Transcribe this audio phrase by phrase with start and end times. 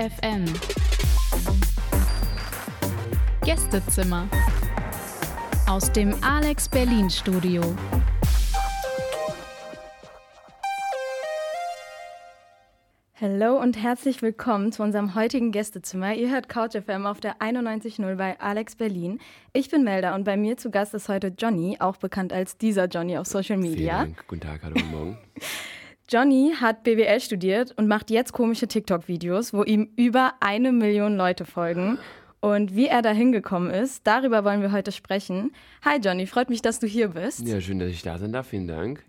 [0.00, 0.46] FM
[3.44, 4.28] Gästezimmer
[5.68, 7.60] aus dem Alex Berlin Studio.
[13.20, 16.14] Hallo und herzlich willkommen zu unserem heutigen Gästezimmer.
[16.14, 19.20] Ihr hört Couch FM auf der 91.0 bei Alex Berlin.
[19.52, 22.86] Ich bin Melda und bei mir zu Gast ist heute Johnny, auch bekannt als dieser
[22.86, 23.98] Johnny auf Social Media.
[23.98, 24.26] Vielen Dank.
[24.28, 25.18] Guten Tag, hallo, guten Morgen.
[26.12, 31.44] Johnny hat BWL studiert und macht jetzt komische TikTok-Videos, wo ihm über eine Million Leute
[31.44, 31.98] folgen.
[32.40, 35.52] Und wie er da hingekommen ist, darüber wollen wir heute sprechen.
[35.84, 37.46] Hi Johnny, freut mich, dass du hier bist.
[37.46, 38.48] Ja, schön, dass ich da sein darf.
[38.48, 39.04] Vielen Dank.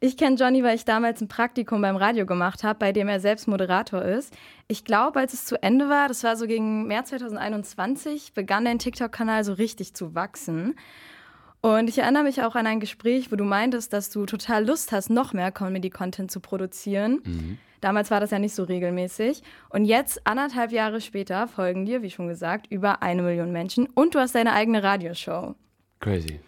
[0.00, 3.20] Ich kenne Johnny, weil ich damals ein Praktikum beim Radio gemacht habe, bei dem er
[3.20, 4.34] selbst Moderator ist.
[4.66, 8.80] Ich glaube, als es zu Ende war, das war so gegen März 2021, begann dein
[8.80, 10.74] TikTok-Kanal so richtig zu wachsen.
[11.62, 14.90] Und ich erinnere mich auch an ein Gespräch, wo du meintest, dass du total Lust
[14.90, 17.20] hast, noch mehr Comedy-Content zu produzieren.
[17.24, 17.58] Mhm.
[17.80, 19.42] Damals war das ja nicht so regelmäßig.
[19.68, 23.86] Und jetzt, anderthalb Jahre später, folgen dir, wie schon gesagt, über eine Million Menschen.
[23.94, 25.54] Und du hast deine eigene Radioshow.
[26.00, 26.40] Crazy.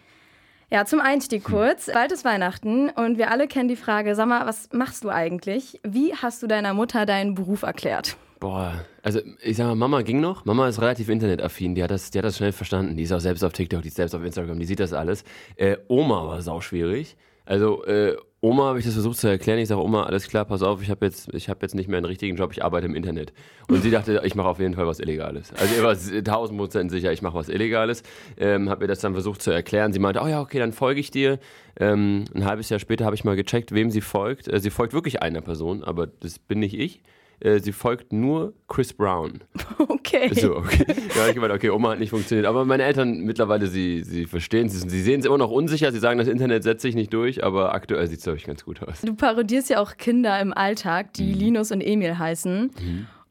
[0.70, 1.90] Ja, zum Einstieg kurz.
[1.92, 5.80] Bald ist Weihnachten und wir alle kennen die Frage, sag mal, was machst du eigentlich?
[5.84, 8.16] Wie hast du deiner Mutter deinen Beruf erklärt?
[8.44, 10.44] Boah, also ich sag mal, Mama ging noch.
[10.44, 12.94] Mama ist relativ internetaffin, die hat das, die hat das schnell verstanden.
[12.94, 15.24] Die ist auch selbst auf TikTok, die ist selbst auf Instagram, die sieht das alles.
[15.56, 17.16] Äh, Oma war sauschwierig.
[17.46, 19.58] Also äh, Oma habe ich das versucht zu erklären.
[19.60, 22.04] Ich sage, Oma, alles klar, pass auf, ich habe jetzt, ich jetzt nicht mehr einen
[22.04, 23.32] richtigen Job, ich arbeite im Internet.
[23.68, 25.50] Und sie dachte, ich mache auf jeden Fall was Illegales.
[25.58, 28.02] Also ihr war 1000 Prozent sicher, ich mache was Illegales.
[28.36, 29.94] Ähm, habe mir das dann versucht zu erklären.
[29.94, 31.38] Sie meinte, oh ja, okay, dann folge ich dir.
[31.80, 34.48] Ähm, ein halbes Jahr später habe ich mal gecheckt, wem sie folgt.
[34.48, 37.00] Äh, sie folgt wirklich einer Person, aber das bin nicht ich.
[37.40, 39.40] Äh, sie folgt nur Chris Brown.
[40.04, 40.32] Okay.
[40.34, 40.84] So, okay.
[41.18, 42.46] Habe ich gemeint, okay, Oma hat nicht funktioniert.
[42.46, 44.74] Aber meine Eltern mittlerweile, sie, sie verstehen es.
[44.80, 45.90] Sie sehen es immer noch unsicher.
[45.92, 48.64] Sie sagen, das Internet setzt sich nicht durch, aber aktuell sieht es, glaube ich, ganz
[48.64, 49.00] gut aus.
[49.00, 51.38] Du parodierst ja auch Kinder im Alltag, die Mhm.
[51.38, 52.70] Linus und Emil heißen.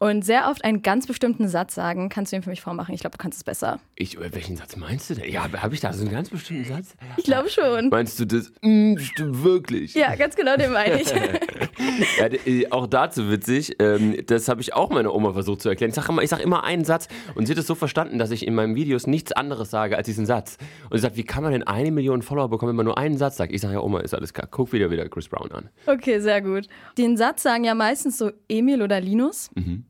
[0.04, 2.10] Und sehr oft einen ganz bestimmten Satz sagen.
[2.10, 2.94] Kannst du ihn für mich vormachen?
[2.94, 3.80] Ich glaube, du kannst es besser.
[3.96, 5.32] Ich, äh, welchen Satz meinst du denn?
[5.32, 6.98] Ja, habe ich da so einen ganz bestimmten Satz?
[7.16, 7.88] Ich glaube schon.
[7.88, 8.52] Meinst du das?
[8.62, 9.94] Mm, stimmt wirklich.
[9.94, 11.08] Ja, ganz genau, den meine ich.
[12.18, 15.90] Ja, äh, auch dazu witzig, ähm, das habe ich auch meiner Oma versucht zu erklären.
[15.90, 18.32] Ich sage immer, ich sag immer einen Satz und sie hat es so verstanden, dass
[18.32, 20.58] ich in meinen Videos nichts anderes sage als diesen Satz.
[20.90, 23.18] Und sie sagt, wie kann man denn eine Million Follower bekommen, wenn man nur einen
[23.18, 23.52] Satz sagt?
[23.52, 24.48] Ich sage, ja, Oma, ist alles klar.
[24.50, 25.70] Guck wieder wieder Chris Brown an.
[25.86, 26.68] Okay, sehr gut.
[26.98, 29.50] Den Satz sagen ja meistens so Emil oder Linus.
[29.56, 29.86] Mhm.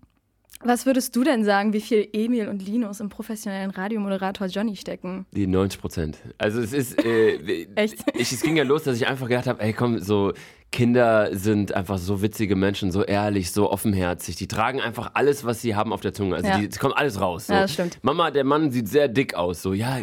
[0.65, 5.25] Was würdest du denn sagen, wie viel Emil und Linus im professionellen Radiomoderator Johnny stecken?
[5.33, 6.17] Die 90 Prozent.
[6.37, 7.97] Also es ist, äh, Echt?
[8.15, 10.31] Ich, es ging ja los, dass ich einfach gedacht habe, ey komm, so
[10.71, 14.37] Kinder sind einfach so witzige Menschen, so ehrlich, so offenherzig.
[14.37, 16.35] Die tragen einfach alles, was sie haben auf der Zunge.
[16.35, 16.57] Also Ja.
[16.57, 17.47] die, es kommt alles raus.
[17.47, 17.53] So.
[17.53, 17.99] Ja, das stimmt.
[18.01, 19.61] Mama, der Mann sieht sehr dick aus.
[19.61, 19.99] So, ja,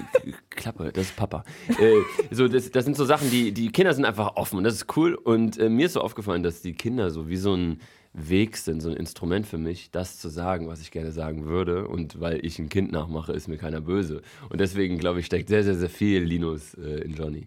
[0.51, 1.43] Klappe, das ist Papa.
[1.71, 1.95] äh,
[2.31, 4.97] so, das, das sind so Sachen, die, die Kinder sind einfach offen und das ist
[4.97, 5.15] cool.
[5.15, 7.81] Und äh, mir ist so aufgefallen, dass die Kinder so wie so ein
[8.13, 11.87] Weg sind, so ein Instrument für mich, das zu sagen, was ich gerne sagen würde.
[11.87, 14.23] Und weil ich ein Kind nachmache, ist mir keiner böse.
[14.49, 17.47] Und deswegen, glaube ich, steckt sehr, sehr, sehr viel Linus äh, in Johnny.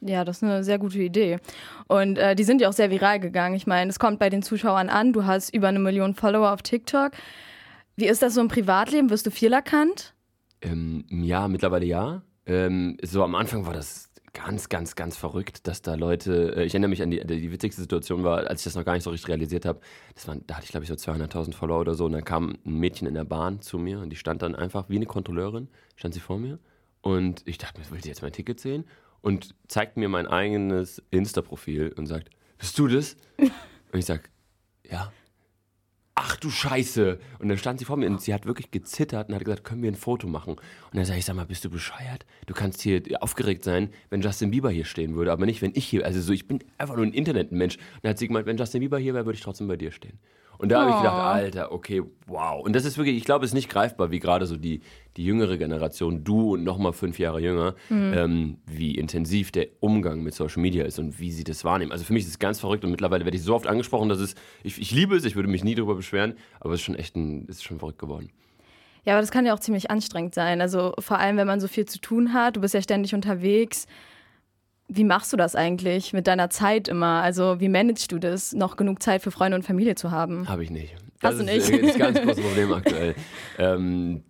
[0.00, 1.38] Ja, das ist eine sehr gute Idee.
[1.86, 3.54] Und äh, die sind ja auch sehr viral gegangen.
[3.54, 5.12] Ich meine, es kommt bei den Zuschauern an.
[5.12, 7.12] Du hast über eine Million Follower auf TikTok.
[7.94, 9.10] Wie ist das so im Privatleben?
[9.10, 10.14] Wirst du viel erkannt?
[10.60, 12.22] Ähm, ja, mittlerweile ja.
[12.46, 16.74] Ähm, so am Anfang war das ganz, ganz, ganz verrückt, dass da Leute, äh, ich
[16.74, 19.10] erinnere mich an die, die witzigste Situation war, als ich das noch gar nicht so
[19.10, 19.80] richtig realisiert habe,
[20.14, 22.56] das waren, da hatte ich glaube ich so 200.000 Follower oder so und dann kam
[22.64, 25.68] ein Mädchen in der Bahn zu mir und die stand dann einfach wie eine Kontrolleurin,
[25.96, 26.58] stand sie vor mir
[27.02, 28.84] und ich dachte mir, will die jetzt mein Ticket sehen?
[29.20, 33.16] Und zeigt mir mein eigenes Insta-Profil und sagt, bist du das?
[33.92, 34.30] Und ich sag,
[34.88, 35.12] ja.
[36.42, 37.20] Du Scheiße.
[37.38, 39.80] Und dann stand sie vor mir und sie hat wirklich gezittert und hat gesagt, können
[39.80, 40.54] wir ein Foto machen?
[40.54, 40.60] Und
[40.92, 42.26] dann sage ich, sag mal, bist du bescheuert?
[42.46, 45.84] Du kannst hier aufgeregt sein, wenn Justin Bieber hier stehen würde, aber nicht, wenn ich
[45.84, 47.76] hier, also so, ich bin einfach nur ein Internetmensch.
[47.76, 49.92] Und dann hat sie gemeint, wenn Justin Bieber hier wäre, würde ich trotzdem bei dir
[49.92, 50.18] stehen.
[50.62, 52.64] Und da habe ich gedacht, Alter, okay, wow.
[52.64, 54.80] Und das ist wirklich, ich glaube, es ist nicht greifbar, wie gerade so die,
[55.16, 60.34] die jüngere Generation, du und nochmal fünf Jahre jünger, ähm, wie intensiv der Umgang mit
[60.34, 61.90] Social Media ist und wie sie das wahrnehmen.
[61.90, 64.20] Also für mich ist es ganz verrückt und mittlerweile werde ich so oft angesprochen, dass
[64.20, 66.94] es, ich, ich liebe es, ich würde mich nie darüber beschweren, aber es ist schon
[66.94, 68.30] echt ein, es ist schon verrückt geworden.
[69.04, 70.60] Ja, aber das kann ja auch ziemlich anstrengend sein.
[70.60, 72.54] Also vor allem, wenn man so viel zu tun hat.
[72.54, 73.88] Du bist ja ständig unterwegs.
[74.94, 77.22] Wie machst du das eigentlich mit deiner Zeit immer?
[77.22, 80.46] Also wie managst du das, noch genug Zeit für Freunde und Familie zu haben?
[80.48, 80.94] Habe ich nicht.
[81.22, 81.82] Hast das du ist nicht?
[81.82, 83.14] äh, das ganz große Problem aktuell.
[83.58, 84.22] ähm,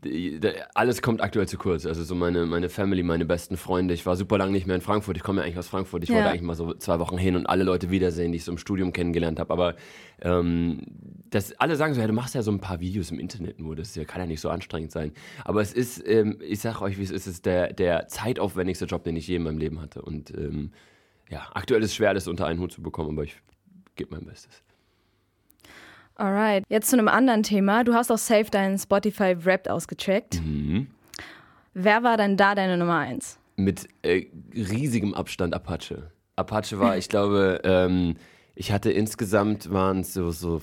[0.75, 1.87] alles kommt aktuell zu kurz.
[1.87, 3.95] Also so meine, meine Family, meine besten Freunde.
[3.95, 5.17] Ich war super lange nicht mehr in Frankfurt.
[5.17, 6.03] Ich komme ja eigentlich aus Frankfurt.
[6.05, 6.17] Ich Ja.
[6.17, 8.59] wollte eigentlich mal so zwei Wochen hin und alle Leute wiedersehen, die ich so im
[8.59, 9.53] Studium kennengelernt habe.
[9.53, 9.75] Aber
[10.21, 10.83] ähm,
[11.31, 13.75] das, alle sagen so, ja, du machst ja so ein paar Videos im Internet nur.
[13.77, 15.13] Das ja- kann ja nicht so anstrengend sein.
[15.45, 18.85] Aber es ist, ähm, ich sage euch, wie es ist, es ist der, der zeitaufwendigste
[18.85, 20.03] Job, den ich je in meinem Leben hatte.
[20.03, 20.73] Und ähm,
[21.31, 23.37] ja, aktuell ist es schwer, das unter einen Hut zu bekommen, aber ich
[23.97, 24.63] gebe mein Bestes.
[26.23, 27.83] Alright, jetzt zu einem anderen Thema.
[27.83, 30.41] Du hast auch Safe deinen Spotify Wrapped ausgecheckt.
[30.41, 30.87] Mhm.
[31.75, 33.41] Wer war denn da deine Nummer 1?
[33.57, 36.13] Mit äh, riesigem Abstand Apache.
[36.37, 38.15] Apache war, ich glaube, ähm,
[38.55, 40.63] ich hatte insgesamt waren es so, so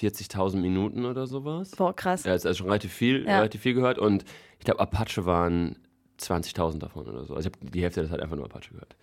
[0.00, 1.72] 40.000 Minuten oder sowas.
[1.72, 2.22] Boah, krass.
[2.22, 3.38] Ja, ist also schon relativ viel, Ja.
[3.38, 4.22] relativ viel gehört und
[4.60, 5.74] ich glaube, Apache waren
[6.20, 7.34] 20.000 davon oder so.
[7.34, 8.94] Also ich habe die Hälfte das halt einfach nur Apache gehört.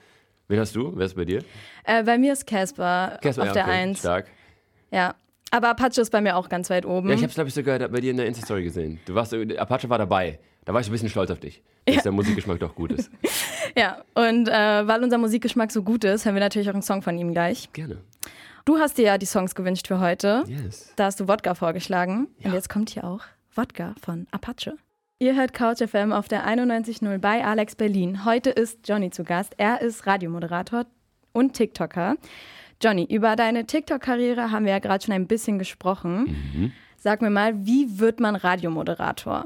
[0.48, 0.94] Wen hast du?
[0.96, 1.44] Wer ist bei dir?
[1.84, 4.00] Äh, bei mir ist Casper Casper, auf ja, der okay, 1.
[4.00, 4.28] Stark.
[4.90, 5.14] Ja.
[5.52, 7.10] Aber Apache ist bei mir auch ganz weit oben.
[7.10, 9.00] Ja, ich habe es, glaube ich, sogar bei dir in der Insta-Story gesehen.
[9.06, 10.40] Du warst, Apache war dabei.
[10.66, 13.10] Da war ich ein bisschen stolz auf dich, dass der Musikgeschmack doch gut ist.
[13.76, 17.04] Ja, und äh, weil unser Musikgeschmack so gut ist, hören wir natürlich auch einen Song
[17.04, 17.72] von ihm gleich.
[17.74, 17.98] Gerne.
[18.66, 20.46] Du hast dir ja die Songs gewünscht für heute.
[20.48, 20.92] Yes.
[20.96, 22.28] Da hast du Wodka vorgeschlagen.
[22.44, 23.22] Und jetzt kommt hier auch
[23.54, 24.78] Wodka von Apache.
[25.20, 28.26] Ihr hört Couch FM auf der 91.0 bei Alex Berlin.
[28.26, 29.54] Heute ist Johnny zu Gast.
[29.58, 30.86] Er ist Radiomoderator
[31.32, 32.16] und TikToker.
[32.82, 36.74] Johnny, über deine TikTok-Karriere haben wir ja gerade schon ein bisschen gesprochen.
[36.98, 39.46] Sag mir mal, wie wird man Radiomoderator?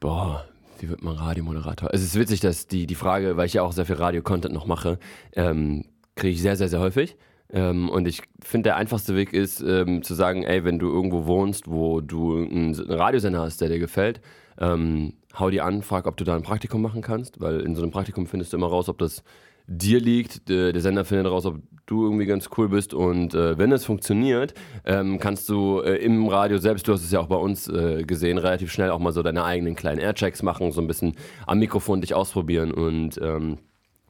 [0.00, 0.44] Boah,
[0.80, 1.90] wie wird man Radiomoderator?
[1.92, 4.66] Es ist witzig, dass die, die Frage, weil ich ja auch sehr viel Radio-Content noch
[4.66, 4.98] mache,
[5.34, 5.84] ähm,
[6.16, 7.16] kriege ich sehr, sehr, sehr häufig.
[7.50, 11.26] Ähm, und ich finde, der einfachste Weg ist, ähm, zu sagen, ey, wenn du irgendwo
[11.26, 14.20] wohnst, wo du einen Radiosender hast, der dir gefällt,
[14.58, 17.82] ähm, hau die an, frag, ob du da ein Praktikum machen kannst, weil in so
[17.82, 19.22] einem Praktikum findest du immer raus, ob das
[19.66, 20.48] dir liegt.
[20.48, 22.94] Der, der Sender findet raus, ob du irgendwie ganz cool bist.
[22.94, 24.54] Und äh, wenn es funktioniert,
[24.84, 28.04] ähm, kannst du äh, im Radio selbst, du hast es ja auch bei uns äh,
[28.04, 31.16] gesehen, relativ schnell auch mal so deine eigenen kleinen Airchecks machen, so ein bisschen
[31.46, 33.58] am Mikrofon dich ausprobieren und ähm,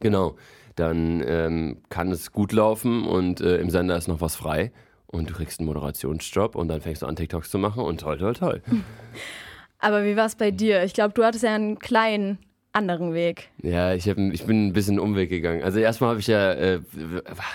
[0.01, 0.37] genau,
[0.77, 4.73] dann ähm, kann es gut laufen und äh, im Sender ist noch was frei.
[5.07, 8.17] Und du kriegst einen Moderationsjob und dann fängst du an, TikToks zu machen und toll,
[8.17, 8.63] toll, toll.
[9.79, 10.85] Aber wie war es bei dir?
[10.85, 12.39] Ich glaube, du hattest ja einen kleinen
[12.73, 13.51] anderen Weg.
[13.63, 15.63] Ja, ich, hab, ich bin ein bisschen Umweg gegangen.
[15.63, 16.81] Also erstmal habe ich ja, äh,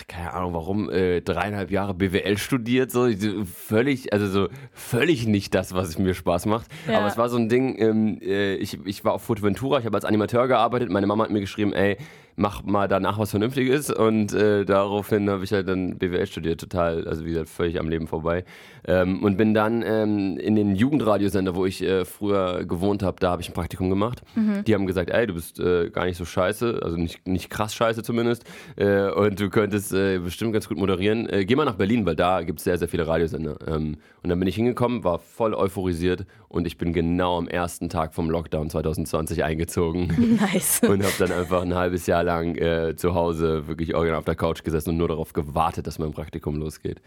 [0.07, 2.91] keine Ahnung warum, äh, dreieinhalb Jahre BWL studiert.
[2.91, 3.19] So Ich-
[3.51, 6.67] völlig, also so völlig nicht das, was mir Spaß macht.
[6.87, 6.99] Ja.
[6.99, 7.79] Aber es war so ein Ding.
[7.79, 10.89] Ähm, äh, ich, ich war auf Fuerteventura, ich habe als Animateur gearbeitet.
[10.89, 11.97] Meine Mama hat mir geschrieben, ey,
[12.37, 13.89] mach mal danach was Vernünftiges.
[13.89, 17.89] Und äh, daraufhin habe ich halt dann BWL studiert, total, also wie gesagt, völlig am
[17.89, 18.45] Leben vorbei.
[18.85, 23.31] Ähm, und bin dann ähm, in den Jugendradiosender, wo ich äh, früher gewohnt habe, da
[23.31, 24.21] habe ich ein Praktikum gemacht.
[24.65, 27.73] Die haben gesagt, ey, du bist äh, gar nicht so scheiße, also nicht, nicht krass
[27.73, 28.45] scheiße zumindest.
[28.75, 31.27] Äh, und du könntest äh, bestimmt ganz gut moderieren.
[31.27, 33.57] Äh, geh mal nach Berlin, weil da gibt es sehr, sehr viele Radiosender.
[33.67, 37.89] Ähm, und dann bin ich hingekommen, war voll euphorisiert und ich bin genau am ersten
[37.89, 40.37] Tag vom Lockdown 2020 eingezogen.
[40.37, 40.81] Nice.
[40.83, 44.35] Und habe dann einfach ein halbes Jahr lang äh, zu Hause wirklich original auf der
[44.35, 47.01] Couch gesessen und nur darauf gewartet, dass mein Praktikum losgeht.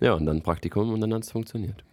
[0.00, 1.84] Ja, und dann Praktikum und dann hat es funktioniert.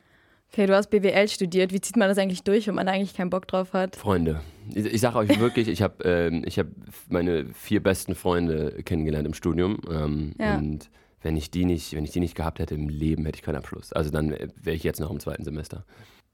[0.51, 1.71] Okay, du hast BWL studiert.
[1.71, 3.95] Wie zieht man das eigentlich durch, wenn man da eigentlich keinen Bock drauf hat?
[3.95, 4.41] Freunde.
[4.73, 6.65] Ich, ich sage euch wirklich, ich habe ähm, ich hab
[7.07, 9.77] meine vier besten Freunde kennengelernt im Studium.
[9.91, 10.57] Ähm, Ja.
[10.57, 10.89] Und
[11.21, 13.57] wenn ich, die nicht, wenn ich die nicht gehabt hätte im Leben, hätte ich keinen
[13.57, 13.93] Abschluss.
[13.93, 15.83] Also dann wäre ich jetzt noch im zweiten Semester.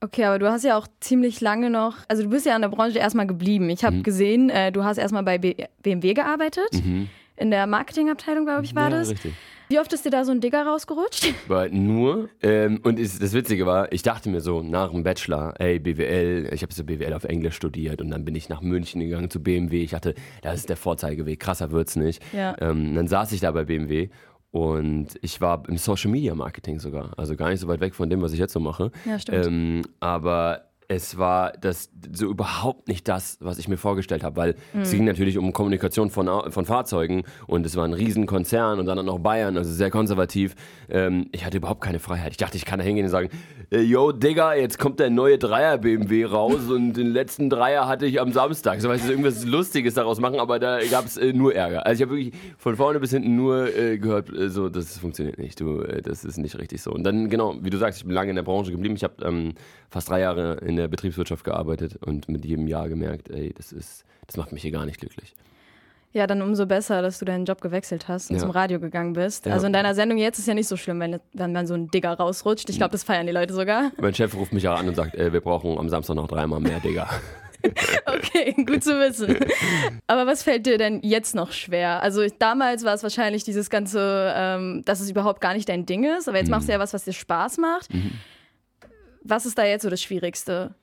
[0.00, 2.68] Okay, aber du hast ja auch ziemlich lange noch, also du bist ja in der
[2.68, 3.70] Branche erstmal geblieben.
[3.70, 3.86] Ich Mhm.
[3.86, 6.68] habe gesehen, äh, du hast erstmal bei B BMW gearbeitet.
[7.38, 8.92] In der Marketingabteilung, glaube ich, war Mhm.
[8.92, 9.10] ja, das.
[9.10, 9.34] richtig.
[9.68, 11.26] Wie oft ist dir da so ein Digger rausgerutscht?
[11.48, 15.54] Aber nur, ähm, und ist, das Witzige war, ich dachte mir so nach dem Bachelor,
[15.58, 19.00] ey, BWL, ich habe so BWL auf Englisch studiert und dann bin ich nach München
[19.00, 19.82] gegangen zu BMW.
[19.82, 22.22] Ich hatte, das ist der Vorzeigeweg, krasser wird's nicht.
[22.32, 22.54] Ja.
[22.60, 24.08] Ähm, dann saß ich da bei BMW
[24.56, 28.08] und ich war im Social Media Marketing sogar, also gar nicht so weit weg von
[28.08, 28.90] dem, was ich jetzt so mache.
[29.04, 29.46] Ja, stimmt.
[29.46, 34.54] Ähm, aber es war das so überhaupt nicht das, was ich mir vorgestellt habe, weil
[34.80, 38.98] es ging natürlich um Kommunikation von, von Fahrzeugen und es war ein Riesenkonzern und dann
[38.98, 40.54] auch noch Bayern, also sehr konservativ.
[40.88, 42.32] Ähm, ich hatte überhaupt keine Freiheit.
[42.32, 43.30] Ich dachte, ich kann da hingehen und sagen,
[43.70, 48.06] äh, yo Digga, jetzt kommt der neue Dreier BMW raus und den letzten Dreier hatte
[48.06, 48.80] ich am Samstag.
[48.80, 51.84] So weißt du, irgendwas Lustiges daraus machen, aber da gab es äh, nur Ärger.
[51.84, 55.38] Also ich habe wirklich von vorne bis hinten nur äh, gehört, äh, so, das funktioniert
[55.38, 56.92] nicht, du, äh, das ist nicht richtig so.
[56.92, 58.94] Und dann, genau, wie du sagst, ich bin lange in der Branche geblieben.
[58.94, 59.54] Ich habe ähm,
[59.90, 64.04] fast drei Jahre in der Betriebswirtschaft gearbeitet und mit jedem Jahr gemerkt, ey, das ist,
[64.26, 65.34] das macht mich hier gar nicht glücklich.
[66.12, 68.40] Ja, dann umso besser, dass du deinen Job gewechselt hast und Ja.
[68.42, 69.44] zum Radio gegangen bist.
[69.44, 69.52] Ja.
[69.52, 71.88] Also in deiner Sendung jetzt ist ja nicht so schlimm, wenn, wenn man so ein
[71.90, 72.70] Digger rausrutscht.
[72.70, 73.92] Ich glaube, das feiern die Leute sogar.
[74.00, 76.60] Mein Chef ruft mich auch an und sagt, äh, wir brauchen am Samstag noch dreimal
[76.60, 77.08] mehr, Digga.
[78.06, 79.36] Okay, gut zu wissen.
[80.06, 82.00] Aber was fällt dir denn jetzt noch schwer?
[82.02, 86.04] Also damals war es wahrscheinlich dieses ganze, ähm, dass es überhaupt gar nicht dein Ding
[86.04, 87.88] ist, aber jetzt machst du ja was, was dir Spaß macht.
[89.28, 90.74] Was ist da jetzt so das Schwierigste?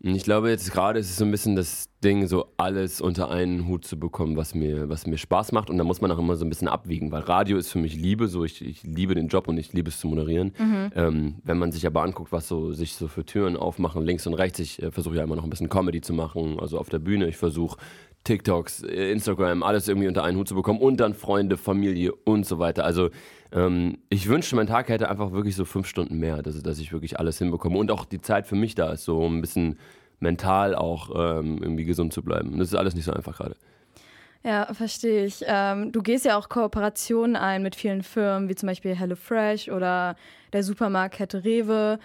[0.00, 3.68] Ich glaube, jetzt gerade ist es so ein bisschen das, Ding, so alles unter einen
[3.68, 5.70] Hut zu bekommen, was mir, was mir Spaß macht.
[5.70, 7.94] Und da muss man auch immer so ein bisschen abwiegen, weil Radio ist für mich
[7.94, 10.52] Liebe, so ich, ich liebe den Job und ich liebe es zu moderieren.
[10.58, 10.90] Mhm.
[10.94, 14.34] Ähm, wenn man sich aber anguckt, was so sich so für Türen aufmachen, links und
[14.34, 16.98] rechts, ich äh, versuche ja immer noch ein bisschen Comedy zu machen, also auf der
[16.98, 17.28] Bühne.
[17.28, 17.78] Ich versuche
[18.24, 22.46] TikToks, äh, Instagram, alles irgendwie unter einen Hut zu bekommen und dann Freunde, Familie und
[22.46, 22.84] so weiter.
[22.84, 23.10] Also
[23.52, 26.92] ähm, ich wünschte, mein Tag hätte einfach wirklich so fünf Stunden mehr, dass, dass ich
[26.92, 29.78] wirklich alles hinbekomme und auch die Zeit für mich da ist, so um ein bisschen
[30.20, 32.58] mental auch ähm, irgendwie gesund zu bleiben.
[32.58, 33.56] Das ist alles nicht so einfach gerade.
[34.44, 35.44] Ja, verstehe ich.
[35.46, 40.16] Ähm, du gehst ja auch Kooperationen ein mit vielen Firmen, wie zum Beispiel HelloFresh oder
[40.52, 41.98] der Supermarktkette Rewe.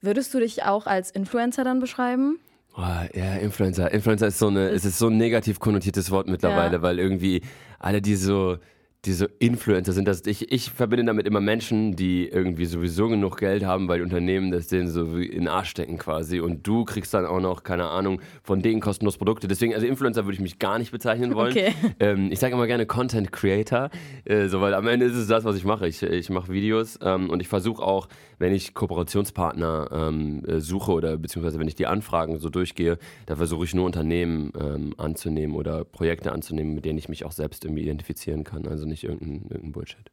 [0.00, 2.38] Würdest du dich auch als Influencer dann beschreiben?
[2.76, 2.82] Oh,
[3.14, 3.90] ja, Influencer.
[3.90, 6.82] Influencer ist so eine, es ist so ein negativ konnotiertes Wort mittlerweile, Ja.
[6.82, 7.42] weil irgendwie
[7.78, 8.58] alle, die so,
[9.06, 13.38] die so Influencer sind, das, ich, ich verbinde damit immer Menschen, die irgendwie sowieso genug
[13.38, 16.40] Geld haben, weil die Unternehmen das denen so wie in den Arsch stecken quasi.
[16.40, 19.48] Und du kriegst dann auch noch, keine Ahnung, von denen kostenlos Produkte.
[19.48, 21.52] Deswegen, also Influencer würde ich mich gar nicht bezeichnen wollen.
[21.52, 21.72] Okay.
[22.00, 23.90] Ähm, ich sage immer gerne Content Creator,
[24.24, 25.86] äh, so, weil am Ende ist es das, was ich mache.
[25.86, 28.08] Ich, ich mache Videos ähm, und ich versuche auch,
[28.38, 33.36] wenn ich Kooperationspartner ähm, äh, suche oder beziehungsweise wenn ich die Anfragen so durchgehe, da
[33.36, 37.64] versuche ich nur Unternehmen ähm, anzunehmen oder Projekte anzunehmen, mit denen ich mich auch selbst
[37.64, 38.66] irgendwie identifizieren kann.
[38.66, 40.10] Also nicht irgendein, irgendein Bullshit.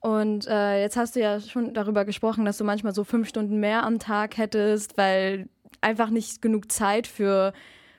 [0.00, 3.58] Und äh, jetzt hast du ja schon darüber gesprochen, dass du manchmal so fünf Stunden
[3.58, 5.48] mehr am Tag hättest, weil
[5.80, 7.52] einfach nicht genug Zeit für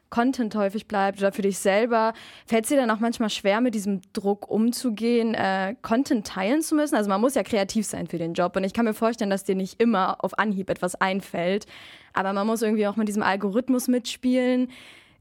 [0.10, 2.14] Content häufig bleibt oder für dich selber.
[2.46, 6.76] Fällt es dir dann auch manchmal schwer, mit diesem Druck umzugehen, äh, Content teilen zu
[6.76, 6.96] müssen?
[6.96, 9.44] Also man muss ja kreativ sein für den Job und ich kann mir vorstellen, dass
[9.44, 11.66] dir nicht immer auf Anhieb etwas einfällt,
[12.14, 14.70] aber man muss irgendwie auch mit diesem Algorithmus mitspielen.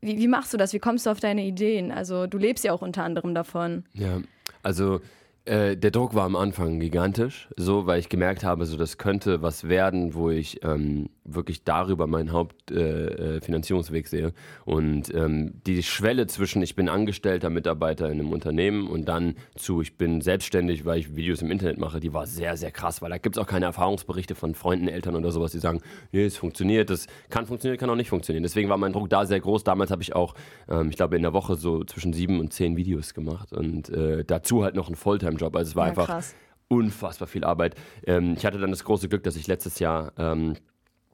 [0.05, 0.73] Wie, wie machst du das?
[0.75, 1.91] Wie kommst du auf deine Ideen?
[1.91, 3.85] Also du lebst ja auch unter anderem davon.
[3.95, 4.21] Ja,
[4.63, 5.01] also
[5.47, 9.43] äh, der Druck war am Anfang gigantisch, so, weil ich gemerkt habe, so das könnte
[9.43, 14.33] was werden, wo ich ähm, wirklich darüber meinen Hauptfinanzierungsweg äh, Finanzierungsweg sehe.
[14.65, 19.83] Und ähm, die Schwelle zwischen ich bin angestellter Mitarbeiter in einem Unternehmen und dann zu
[19.83, 23.11] ich bin selbstständig, weil ich Videos im Internet mache, die war sehr, sehr krass, weil
[23.11, 25.81] da gibt es auch keine Erfahrungsberichte von Freunden, Eltern oder sowas, die sagen,
[26.13, 28.43] nee, es funktioniert, das kann funktionieren, kann auch nicht funktionieren.
[28.43, 29.65] Deswegen war mein Druck da sehr groß.
[29.65, 30.35] Damals habe ich auch,
[30.71, 34.25] ähm, ich glaube, in der Woche so zwischen sieben und zehn Videos gemacht und äh,
[34.25, 34.89] dazu halt noch
[35.35, 35.57] einen Fulltime-Job.
[35.57, 36.35] Also es war Ja, einfach krass.
[36.69, 37.75] unfassbar viel Arbeit.
[38.07, 40.55] Ähm, ich hatte dann das große Glück, dass ich letztes Jahr ähm,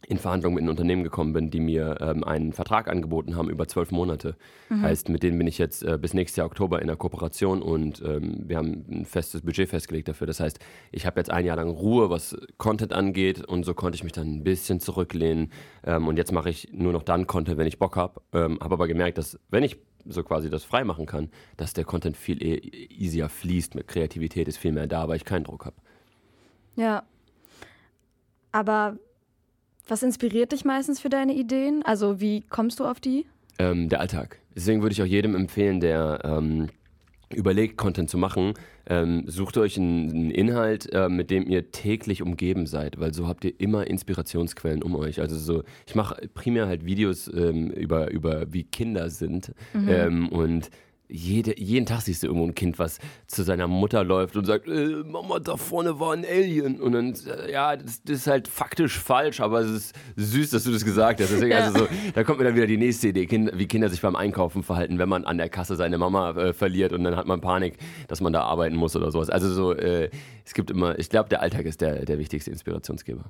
[0.08, 3.68] in Verhandlungen mit einem Unternehmen gekommen bin, die mir ähm, einen Vertrag angeboten haben über
[3.68, 4.34] zwölf Monate.
[4.70, 8.00] Heißt, mit denen bin ich jetzt äh, bis nächstes Jahr Oktober in der Kooperation und
[8.02, 10.26] ähm, wir haben ein festes Budget festgelegt dafür.
[10.26, 10.58] Das heißt,
[10.90, 14.12] ich habe jetzt ein Jahr lang Ruhe, was Content angeht und so konnte ich mich
[14.12, 15.52] dann ein bisschen zurücklehnen.
[15.84, 18.22] Ähm, und jetzt mache ich nur noch dann Content, wenn ich Bock habe.
[18.32, 21.84] Ähm, habe aber gemerkt, dass wenn ich so quasi das frei machen kann, dass der
[21.84, 22.56] Content viel e
[22.88, 25.76] easier fließt, mit Kreativität ist viel mehr da, weil ich keinen Druck habe.
[26.76, 27.02] Ja.
[28.52, 28.96] Aber
[29.86, 31.82] was inspiriert dich meistens für deine Ideen?
[31.84, 33.26] Also wie kommst du auf die?
[33.60, 34.38] ähm, der Alltag.
[34.56, 36.70] Deswegen würde ich auch jedem empfehlen, der ähm,
[37.34, 38.54] überlegt, Content zu machen,
[38.86, 43.44] ähm, sucht euch einen, Inhalt, äh, mit dem ihr täglich umgeben seid, weil so habt
[43.44, 45.20] ihr immer Inspirationsquellen um euch.
[45.20, 49.52] Also so, ich mache primär halt Videos ähm, über, über wie Kinder sind.
[49.74, 50.70] Ähm, und
[51.10, 54.68] jede, jeden Tag siehst du irgendwo ein Kind, was zu seiner Mutter läuft und sagt,
[54.68, 56.80] äh, Mama, da vorne war ein Alien.
[56.80, 60.64] Und dann, äh, ja, das, das ist halt faktisch falsch, aber es ist süß, dass
[60.64, 61.32] du das gesagt hast.
[61.32, 61.64] Deswegen, Ja.
[61.64, 64.62] also so, da kommt mir dann wieder die nächste Idee, wie Kinder sich beim Einkaufen
[64.62, 67.76] verhalten, wenn man an der Kasse seine Mama äh, verliert und dann hat man Panik,
[68.08, 69.30] dass man da arbeiten muss oder sowas.
[69.30, 70.10] Also so, äh,
[70.44, 73.24] es gibt immer, ich glaube, der Alltag ist der, der wichtigste Inspirationsgeber.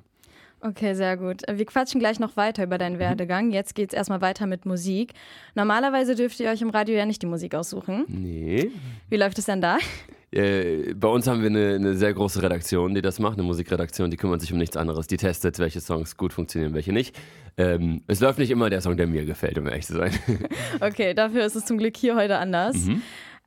[0.63, 1.41] Okay, sehr gut.
[1.51, 3.51] Wir quatschen gleich noch weiter über deinen Werdegang.
[3.51, 5.13] Jetzt geht's erstmal weiter mit Musik.
[5.55, 8.05] Normalerweise dürft ihr euch im Radio ja nicht die Musik aussuchen.
[8.07, 8.69] Nee.
[9.09, 9.77] Wie läuft es denn da?
[10.33, 14.09] Äh, bei uns haben wir eine, eine sehr große Redaktion, die das macht, eine Musikredaktion,
[14.09, 15.07] die kümmert sich um nichts anderes.
[15.07, 17.19] Die testet, welche Songs gut funktionieren, welche nicht.
[17.57, 20.13] Ähm, es läuft nicht immer der Song, der mir gefällt, um ehrlich zu sein.
[20.79, 22.77] Okay, dafür ist es zum Glück hier heute anders.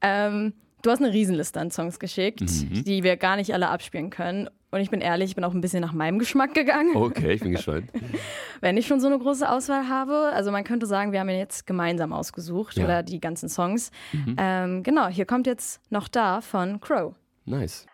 [0.02, 0.52] Ähm,
[0.83, 4.50] du hast eine Riesenliste an Songs geschickt, die wir gar nicht alle abspielen können.
[4.74, 7.40] Und ich bin ehrlich, ich bin auch ein bisschen nach meinem Geschmack gegangen, Okay, ich
[7.42, 7.90] bin gespannt.
[8.60, 10.30] wenn ich schon so eine große Auswahl habe.
[10.34, 12.84] Also man könnte sagen, wir haben ihn jetzt gemeinsam ausgesucht Ja.
[12.84, 13.92] oder die ganzen Songs.
[14.36, 17.14] Ähm, genau, hier kommt jetzt noch da von Crow.
[17.44, 17.86] Nice.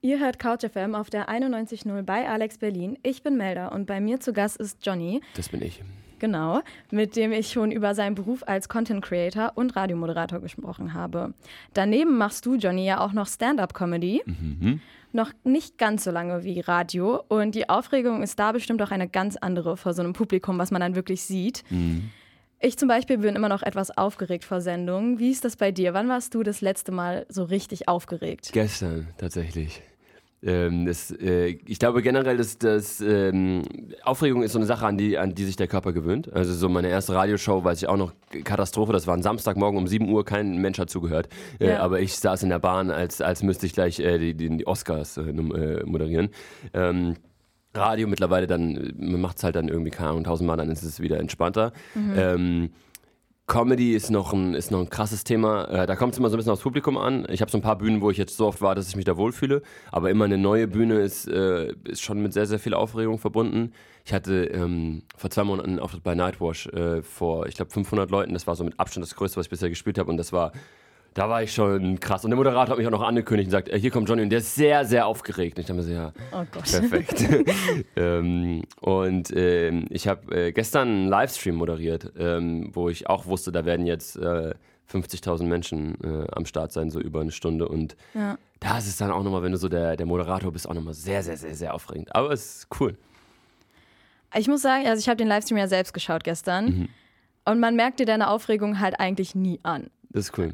[0.00, 2.96] Ihr hört CouchFM auf der 91.0 bei Alex Berlin.
[3.02, 5.82] Ich bin Melda und bei mir zu Gast ist Johnny, Das bin ich.
[6.20, 6.60] Genau,
[6.90, 11.34] mit dem ich schon über seinen Beruf als Content Creator und Radiomoderator gesprochen habe.
[11.74, 14.22] Daneben machst du, Johnny, ja auch noch Stand-up-Comedy.
[15.12, 19.08] Noch nicht ganz so lange wie Radio und die Aufregung ist da bestimmt auch eine
[19.08, 21.64] ganz andere vor so einem Publikum, was man dann wirklich sieht.
[22.60, 25.18] Ich zum Beispiel bin immer noch etwas aufgeregt vor Sendungen.
[25.18, 25.94] Wie ist das bei dir?
[25.94, 28.50] Wann warst du das letzte Mal so richtig aufgeregt?
[28.52, 29.82] Gestern tatsächlich.
[30.42, 33.62] Ähm, das, äh, ich glaube generell, dass, dass ähm,
[34.04, 36.32] Aufregung ist so eine Sache, an die, an die sich der Körper gewöhnt.
[36.32, 38.12] Also so meine erste Radioshow, weiß ich auch noch,
[38.44, 41.28] Katastrophe, das war ein Samstagmorgen um 7 Uhr, kein Mensch hat zugehört.
[41.58, 41.80] Äh, Ja.
[41.80, 45.18] aber ich saß in der Bahn, als, als müsste ich gleich äh, die, die, Oscars
[45.18, 46.30] äh, äh, moderieren.
[46.72, 47.16] Ähm,
[47.74, 51.00] Radio mittlerweile dann, man macht es halt dann irgendwie, keine Ahnung, tausendmal, dann ist es
[51.00, 51.72] wieder entspannter.
[52.16, 52.70] Ähm,
[53.50, 55.64] Comedy ist noch ein, ist noch ein krasses Thema.
[55.64, 57.26] Äh, da kommt es immer so ein bisschen aufs Publikum an.
[57.28, 59.06] Ich habe so ein paar Bühnen, wo ich jetzt so oft war, dass ich mich
[59.06, 59.62] da wohlfühle.
[59.90, 63.72] Aber immer eine neue Bühne ist, äh, ist schon mit sehr, sehr viel Aufregung verbunden.
[64.04, 68.34] Ich hatte ähm, vor zwei Monaten einen bei Nightwash äh, vor, ich glaube, 500 Leuten.
[68.34, 70.08] Das war so mit Abstand das Größte, was ich bisher gespielt habe.
[70.12, 70.52] Und das war,
[71.14, 72.24] da war ich schon krass.
[72.24, 74.22] Und der Moderator hat mich auch noch angekündigt und sagt, äh, hier kommt Johnny.
[74.22, 75.56] Und der ist sehr, sehr aufgeregt.
[75.56, 76.64] Und ich dachte mir so, ja, Oh Gott.
[76.70, 77.24] Perfekt.
[77.96, 83.50] ähm, und ähm, ich habe äh, gestern einen Livestream moderiert, ähm, wo ich auch wusste,
[83.52, 84.54] da werden jetzt äh,
[84.92, 87.68] 50.000 Menschen äh, am Start sein, so über eine Stunde.
[87.68, 88.38] Und Ja.
[88.60, 90.94] da ist es dann auch nochmal, wenn du so der, der Moderator bist, auch nochmal
[90.94, 92.14] sehr, sehr, sehr, sehr aufregend.
[92.14, 92.96] Aber es ist cool.
[94.36, 96.88] Ich muss sagen, also ich habe den Livestream ja selbst geschaut gestern.
[97.44, 99.90] Und man merkt dir deine Aufregung halt eigentlich nie an.
[100.10, 100.52] Das ist cool.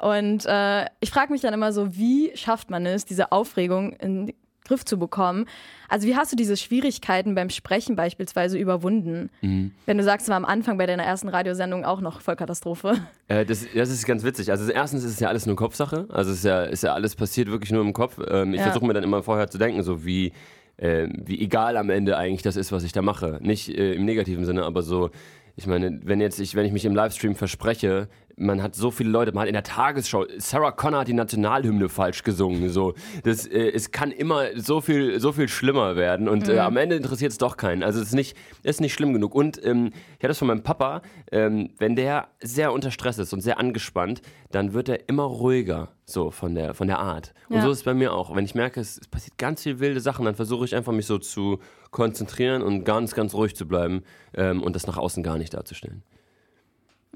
[0.00, 4.26] Und äh, ich frage mich dann immer so, wie schafft man es, diese Aufregung in
[4.26, 5.46] den Griff zu bekommen?
[5.88, 9.28] Also wie hast du diese Schwierigkeiten beim Sprechen beispielsweise überwunden?
[9.40, 12.94] Wenn du sagst, es war am Anfang bei deiner ersten Radiosendung auch noch Vollkatastrophe.
[13.28, 14.50] Äh, das, das ist ganz witzig.
[14.50, 16.06] Also erstens ist es ja alles nur Kopfsache.
[16.10, 18.18] Also es ist ja, ist ja alles passiert wirklich nur im Kopf.
[18.26, 18.66] Ähm, ich Ja.
[18.66, 20.32] versuche mir dann immer vorher zu denken, so wie,
[20.78, 23.38] äh, wie egal am Ende eigentlich das ist, was ich da mache.
[23.42, 25.10] Nicht äh, im negativen Sinne, aber so,
[25.56, 29.10] ich meine, wenn jetzt ich, wenn ich mich im Livestream verspreche, man hat so viele
[29.10, 32.68] Leute, man hat in der Tagesschau, Sarah Connor hat die Nationalhymne falsch gesungen.
[32.70, 36.76] So, das, äh, es kann immer so viel, so viel schlimmer werden und äh, am
[36.76, 37.82] Ende interessiert es doch keinen.
[37.82, 39.34] Also es ist nicht, es ist nicht schlimm genug.
[39.34, 43.32] Und ähm, ich hatte das von meinem Papa, ähm, wenn der sehr unter Stress ist
[43.32, 47.32] und sehr angespannt, dann wird er immer ruhiger, so von der, von der Art.
[47.48, 47.62] Und Ja.
[47.62, 48.34] so ist es bei mir auch.
[48.34, 51.06] Wenn ich merke, es, es passiert ganz viel wilde Sachen, dann versuche ich einfach mich
[51.06, 51.58] so zu
[51.90, 54.02] konzentrieren und ganz, ganz ruhig zu bleiben
[54.34, 56.02] ähm, und das nach außen gar nicht darzustellen.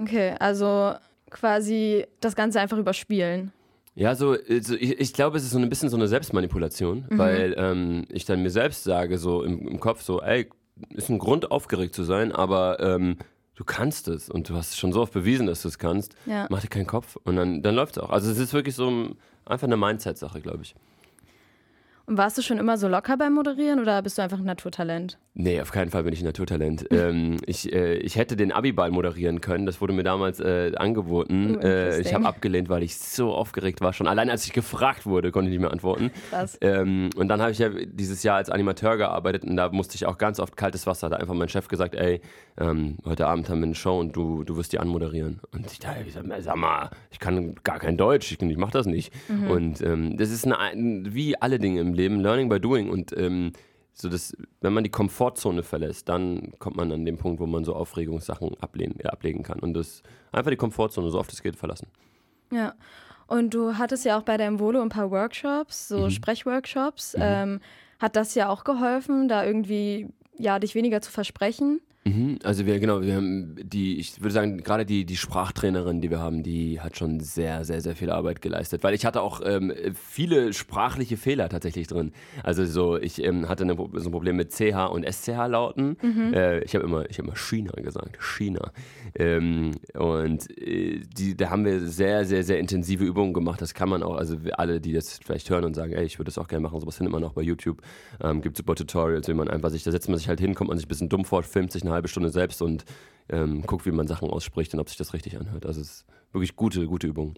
[0.00, 0.94] Okay, also
[1.30, 3.52] quasi das Ganze einfach überspielen.
[3.94, 7.54] Ja, so, so ich, ich glaube, es ist so ein bisschen so eine Selbstmanipulation, weil
[7.56, 10.50] ähm, ich dann mir selbst sage, so im, im Kopf, so, ey,
[10.90, 13.16] ist ein Grund, aufgeregt zu sein, aber ähm,
[13.54, 16.14] du kannst es und du hast schon so oft bewiesen, dass du es kannst.
[16.26, 16.46] Ja.
[16.50, 18.10] Mach dir keinen Kopf und dann, dann läuft es auch.
[18.10, 19.16] Also es ist wirklich so ein,
[19.46, 20.74] einfach eine Mindset-Sache, glaube ich.
[22.06, 25.18] Und warst du schon immer so locker beim Moderieren oder bist du einfach ein Naturtalent?
[25.34, 26.86] Nee, auf keinen Fall bin ich ein Naturtalent.
[26.92, 31.56] ähm, ich, äh, ich hätte den Abiball moderieren können, das wurde mir damals äh, angeboten.
[31.56, 33.92] Oh, äh, ich habe abgelehnt, weil ich so aufgeregt war.
[33.92, 36.10] Schon allein als ich gefragt wurde, konnte ich nicht mehr antworten.
[36.30, 36.56] Krass.
[36.60, 40.06] Ähm, und dann habe ich ja dieses Jahr als Animateur gearbeitet und da musste ich
[40.06, 41.08] auch ganz oft kaltes Wasser.
[41.10, 42.20] Da hat einfach mein Chef gesagt, ey,
[42.58, 45.40] ähm, heute Abend haben wir eine Show und du, du wirst die anmoderieren.
[45.52, 48.56] Und ich dachte, ich sag, mal, sag mal, ich kann gar kein Deutsch, ich, ich
[48.56, 49.12] mache das nicht.
[49.50, 52.90] Und ähm, das ist eine, ein- wie alle Dinge im Leben, Learning by Doing.
[52.90, 53.52] Und ähm,
[53.92, 57.64] so das, wenn man die Komfortzone verlässt, dann kommt man an den Punkt, wo man
[57.64, 59.58] so Aufregungssachen ablehnen, äh, ablegen kann.
[59.58, 61.88] Und das einfach die Komfortzone, so oft es geht, verlassen.
[62.52, 62.74] Ja.
[63.26, 67.16] Und du hattest ja auch bei deinem Volo ein paar Workshops, so Sprechworkshops.
[67.18, 67.60] Ähm,
[67.98, 71.80] hat das ja auch geholfen, da irgendwie ja dich weniger zu versprechen?
[72.06, 76.08] Mhm, Also wir, genau, wir haben die, ich würde sagen, gerade die, die Sprachtrainerin, die
[76.08, 78.84] wir haben, die hat schon sehr, sehr, sehr viel Arbeit geleistet.
[78.84, 82.12] Weil ich hatte auch ähm, viele sprachliche Fehler tatsächlich drin.
[82.44, 85.96] Also so, ich ähm, hatte eine, so ein Problem mit CH und SCH-Lauten.
[86.32, 88.70] Äh, ich habe immer, ich habe immer China gesagt, China.
[89.16, 93.60] Ähm, und äh, die, da haben wir sehr, sehr, sehr intensive Übungen gemacht.
[93.60, 96.26] Das kann man auch, also alle, die das vielleicht hören und sagen, ey, ich würde
[96.26, 97.82] das auch gerne machen, sowas findet man auch bei YouTube.
[98.22, 100.68] Ähm, gibt super Tutorials, wie man einfach sich, da setzt man sich halt hin, kommt
[100.68, 102.84] man sich ein bisschen dumm vor, filmt sich eine halbe Stunde selbst und
[103.28, 105.66] ähm, guckt, wie man Sachen ausspricht und ob sich das richtig anhört.
[105.66, 107.34] Also es ist wirklich gute, gute Übung.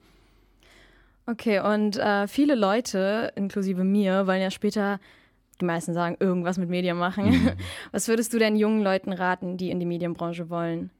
[1.26, 4.98] Okay, und äh, viele Leute, inklusive mir, wollen ja später,
[5.60, 7.52] die meisten sagen, irgendwas mit Medien machen.
[7.92, 10.90] Was würdest du denn jungen Leuten raten, die in die Medienbranche wollen?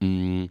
[0.00, 0.46] Mm,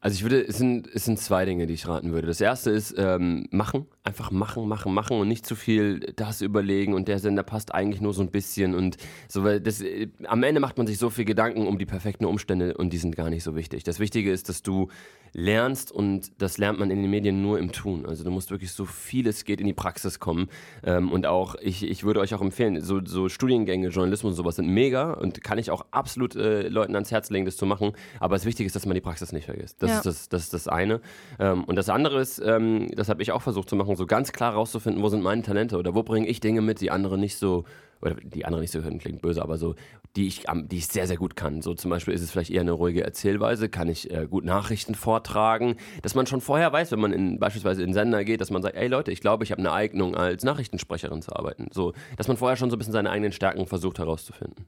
[0.00, 2.28] Also ich würde, es sind, es sind zwei Dinge, die ich raten würde.
[2.28, 6.94] Das erste ist ähm, machen, einfach machen, machen, machen und nicht zu viel das überlegen
[6.94, 8.96] und der Sender passt eigentlich nur so ein bisschen und
[9.28, 12.26] so, weil das, äh, am Ende macht man sich so viel Gedanken um die perfekten
[12.26, 13.82] Umstände und die sind gar nicht so wichtig.
[13.82, 14.88] Das Wichtige ist, dass du
[15.32, 18.06] lernst und das lernt man in den Medien nur im Tun.
[18.06, 20.48] Also du musst wirklich so viel es geht in die Praxis kommen
[20.84, 24.56] ähm, und auch, ich, ich würde euch auch empfehlen, so, so Studiengänge, Journalismus und sowas
[24.56, 27.92] sind mega und kann ich auch absolut äh, Leuten ans Herz legen, das zu machen,
[28.20, 29.82] aber das Wichtige ist, dass man die Praxis nicht vergisst.
[29.82, 29.96] Das Ja.
[29.98, 31.00] ist, das, das ist das eine.
[31.38, 34.32] Ähm, und das andere ist, ähm, das habe ich auch versucht zu machen, so ganz
[34.32, 37.36] klar rauszufinden, wo sind meine Talente oder wo bringe ich Dinge mit, die andere nicht
[37.36, 37.64] so,
[38.00, 39.74] oder die andere nicht so hören, klingt böse, aber so,
[40.16, 41.62] die ich, die ich sehr, sehr gut kann.
[41.62, 44.94] So zum Beispiel ist es vielleicht eher eine ruhige Erzählweise, kann ich äh, gut Nachrichten
[44.94, 48.62] vortragen, dass man schon vorher weiß, wenn man in, beispielsweise in Sender geht, dass man
[48.62, 51.68] sagt, ey Leute, ich glaube, ich habe eine Eignung als Nachrichtensprecherin zu arbeiten.
[51.72, 54.66] So, dass man vorher schon so ein bisschen seine eigenen Stärken versucht herauszufinden.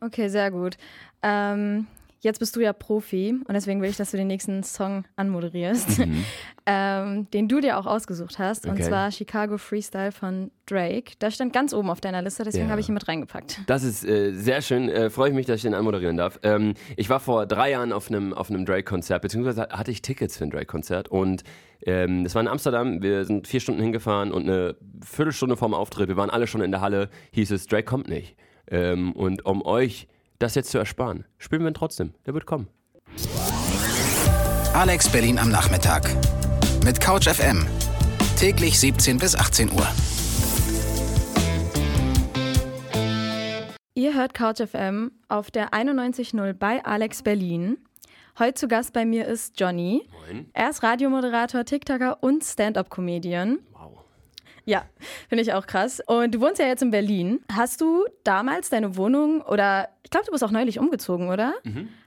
[0.00, 0.78] Okay, sehr gut.
[1.22, 1.86] Ähm,
[2.20, 6.00] jetzt bist du ja Profi und deswegen will ich, dass du den nächsten Song anmoderierst,
[6.66, 8.66] ähm, den du dir auch ausgesucht hast.
[8.66, 8.82] Und Okay.
[8.84, 11.12] zwar Chicago Freestyle von Drake.
[11.18, 12.70] Da stand ganz oben auf deiner Liste, deswegen Ja.
[12.70, 13.60] habe ich ihn mit reingepackt.
[13.66, 14.88] Das ist äh, sehr schön.
[14.88, 16.38] Äh, Freue ich mich, dass ich den anmoderieren darf.
[16.42, 20.36] Ähm, ich war vor drei Jahren auf einem auf einem Drake-Konzert, beziehungsweise hatte ich Tickets
[20.36, 21.42] für ein Drake-Konzert und
[21.86, 23.02] ähm, das war in Amsterdam.
[23.02, 26.70] Wir sind vier Stunden hingefahren und eine Viertelstunde vorm Auftritt, wir waren alle schon in
[26.70, 28.36] der Halle, hieß es, Drake kommt nicht.
[28.70, 30.06] Ähm, und um euch
[30.40, 32.14] das jetzt zu ersparen, spielen wir ihn trotzdem.
[32.26, 32.68] Der wird kommen.
[34.72, 36.08] Alex Berlin am Nachmittag.
[36.84, 37.66] Mit Couch FM.
[38.38, 39.86] Täglich 17 bis 18 Uhr.
[43.94, 47.76] Ihr hört Couch FM auf der 91.0 bei Alex Berlin.
[48.38, 50.08] Heute zu Gast bei mir ist Johnny.
[50.26, 50.48] Moin.
[50.54, 53.58] Er ist Radiomoderator, TikToker und Stand-up-Comedian.
[53.72, 54.04] Wow.
[54.64, 54.84] Ja,
[55.28, 56.00] finde ich auch krass.
[56.06, 57.40] Und du wohnst ja jetzt in Berlin.
[57.52, 61.54] Hast du damals deine Wohnung oder ich glaube, du bist auch neulich umgezogen, oder?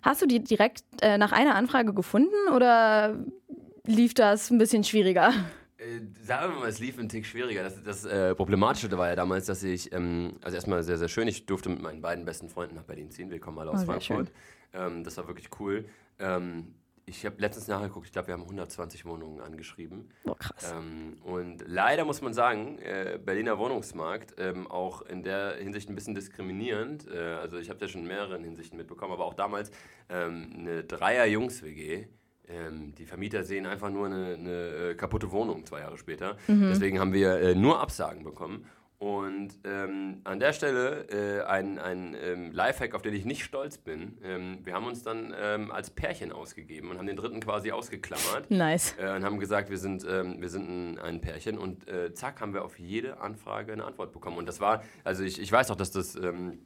[0.02, 3.18] Hast du die direkt äh, nach einer Anfrage gefunden oder
[3.86, 5.30] lief das ein bisschen schwieriger?
[5.78, 7.64] Äh, Sagen wir mal, es lief ein Tick schwieriger.
[7.64, 11.28] Das, das äh, Problematische war ja damals, dass ich, ähm, also erstmal sehr, sehr schön,
[11.28, 13.30] ich durfte mit meinen beiden besten Freunden nach Berlin ziehen.
[13.32, 14.32] Wir kommen alle aus Oh, Frankfurt.
[14.74, 15.86] Ähm, das war wirklich cool.
[16.20, 20.10] Ähm, ich habe letztens nachgeguckt, ich glaube, wir haben 120 Wohnungen angeschrieben.
[20.24, 20.74] Boah, krass.
[20.76, 25.96] Ähm, und leider muss man sagen, äh, Berliner Wohnungsmarkt ähm, auch in der Hinsicht ein
[25.96, 27.08] bisschen diskriminierend.
[27.12, 29.72] Äh, also ich habe da schon in mehreren Hinsichten mitbekommen, aber auch damals
[30.10, 32.08] ähm, eine Dreier-Jungs-WG.
[32.48, 34.52] Ähm, die Vermieter sehen einfach nur eine, eine
[34.92, 36.38] äh, kaputte Wohnung zwei Jahre später.
[36.48, 38.66] Deswegen haben wir äh, nur Absagen bekommen.
[39.04, 43.78] Und ähm, an der Stelle äh, ein, ein ähm, Lifehack, auf den ich nicht stolz
[43.78, 44.18] bin.
[44.24, 48.50] Ähm, wir haben uns dann ähm, als Pärchen ausgegeben und haben den dritten quasi ausgeklammert
[48.50, 48.96] Nice.
[48.98, 52.40] äh, und haben gesagt, wir sind, ähm, wir sind ein, ein Pärchen und äh, zack,
[52.40, 54.38] haben wir auf jede Anfrage eine Antwort bekommen.
[54.38, 56.60] Und das war, also ich, ich weiß auch, dass das ähm,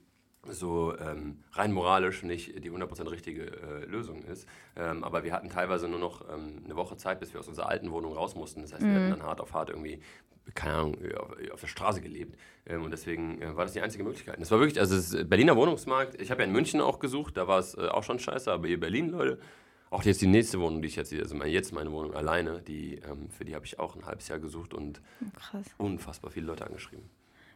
[0.43, 5.49] so ähm, rein moralisch nicht die 100% richtige äh, Lösung ist, ähm, aber wir hatten
[5.49, 8.61] teilweise nur noch ähm, eine Woche Zeit, bis wir aus unserer alten Wohnung raus mussten.
[8.61, 10.01] Das heißt, wir hatten dann hart auf hart irgendwie,
[10.55, 12.37] keine Ahnung, auf, auf der Straße gelebt.
[12.65, 14.39] Ähm, und deswegen äh, war das die einzige Möglichkeit.
[14.39, 17.47] Das war wirklich, also das Berliner Wohnungsmarkt, ich habe ja in München auch gesucht, da
[17.47, 19.39] war es äh, auch schon scheiße, aber hier Berlin, Leute,
[19.89, 22.61] auch jetzt die nächste Wohnung, die ich jetzt hier, also meine, jetzt meine Wohnung alleine,
[22.61, 25.01] die, ähm, für die habe ich auch ein halbes Jahr gesucht und
[25.35, 25.65] Krass.
[25.77, 27.09] unfassbar viele Leute angeschrieben.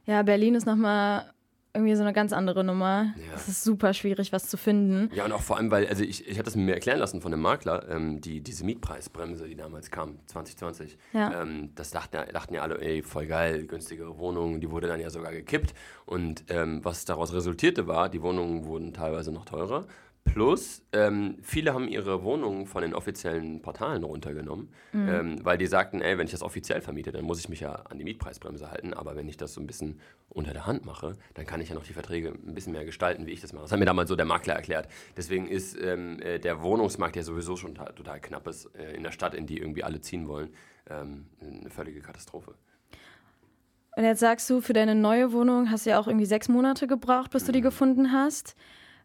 [0.06, 1.34] Ja, Berlin ist nochmal
[1.74, 3.14] irgendwie so eine ganz andere Nummer.
[3.18, 3.34] Ja.
[3.36, 5.10] Es ist super schwierig, was zu finden.
[5.16, 7.32] Ja, und auch vor allem, weil, also ich, ich hatte das mir erklären lassen von
[7.34, 11.42] einem Makler, ähm, die, diese Mietpreisbremse, die damals kam, 2020, Ja.
[11.44, 15.00] ähm, das dachten, ja- dachten ja alle, ey, voll geil, günstigere Wohnungen, die wurde dann
[15.00, 15.74] ja sogar gekippt.
[16.06, 19.86] Und ähm, was daraus resultierte war, die Wohnungen wurden teilweise noch teurer.
[20.24, 26.00] Plus, ähm, viele haben ihre Wohnungen von den offiziellen Portalen runtergenommen, ähm, weil die sagten,
[26.02, 28.94] ey, wenn ich das offiziell vermiete, dann muss ich mich ja an die Mietpreisbremse halten.
[28.94, 31.76] Aber wenn ich das so ein bisschen unter der Hand mache, dann kann ich ja
[31.76, 33.64] noch die Verträge ein bisschen mehr gestalten, wie ich das mache.
[33.64, 34.88] Das hat mir damals so der Makler erklärt.
[35.18, 39.04] Deswegen ist ähm, äh, der Wohnungsmarkt, der sowieso schon ta- total knapp ist, äh, in
[39.04, 40.54] der Stadt, in die irgendwie alle ziehen wollen,
[40.90, 42.54] ähm, eine völlige Katastrophe.
[43.98, 46.88] Und jetzt sagst du, für deine neue Wohnung hast du ja auch irgendwie sechs Monate
[46.88, 47.54] gebraucht, bis du Mhm.
[47.56, 48.56] die gefunden hast.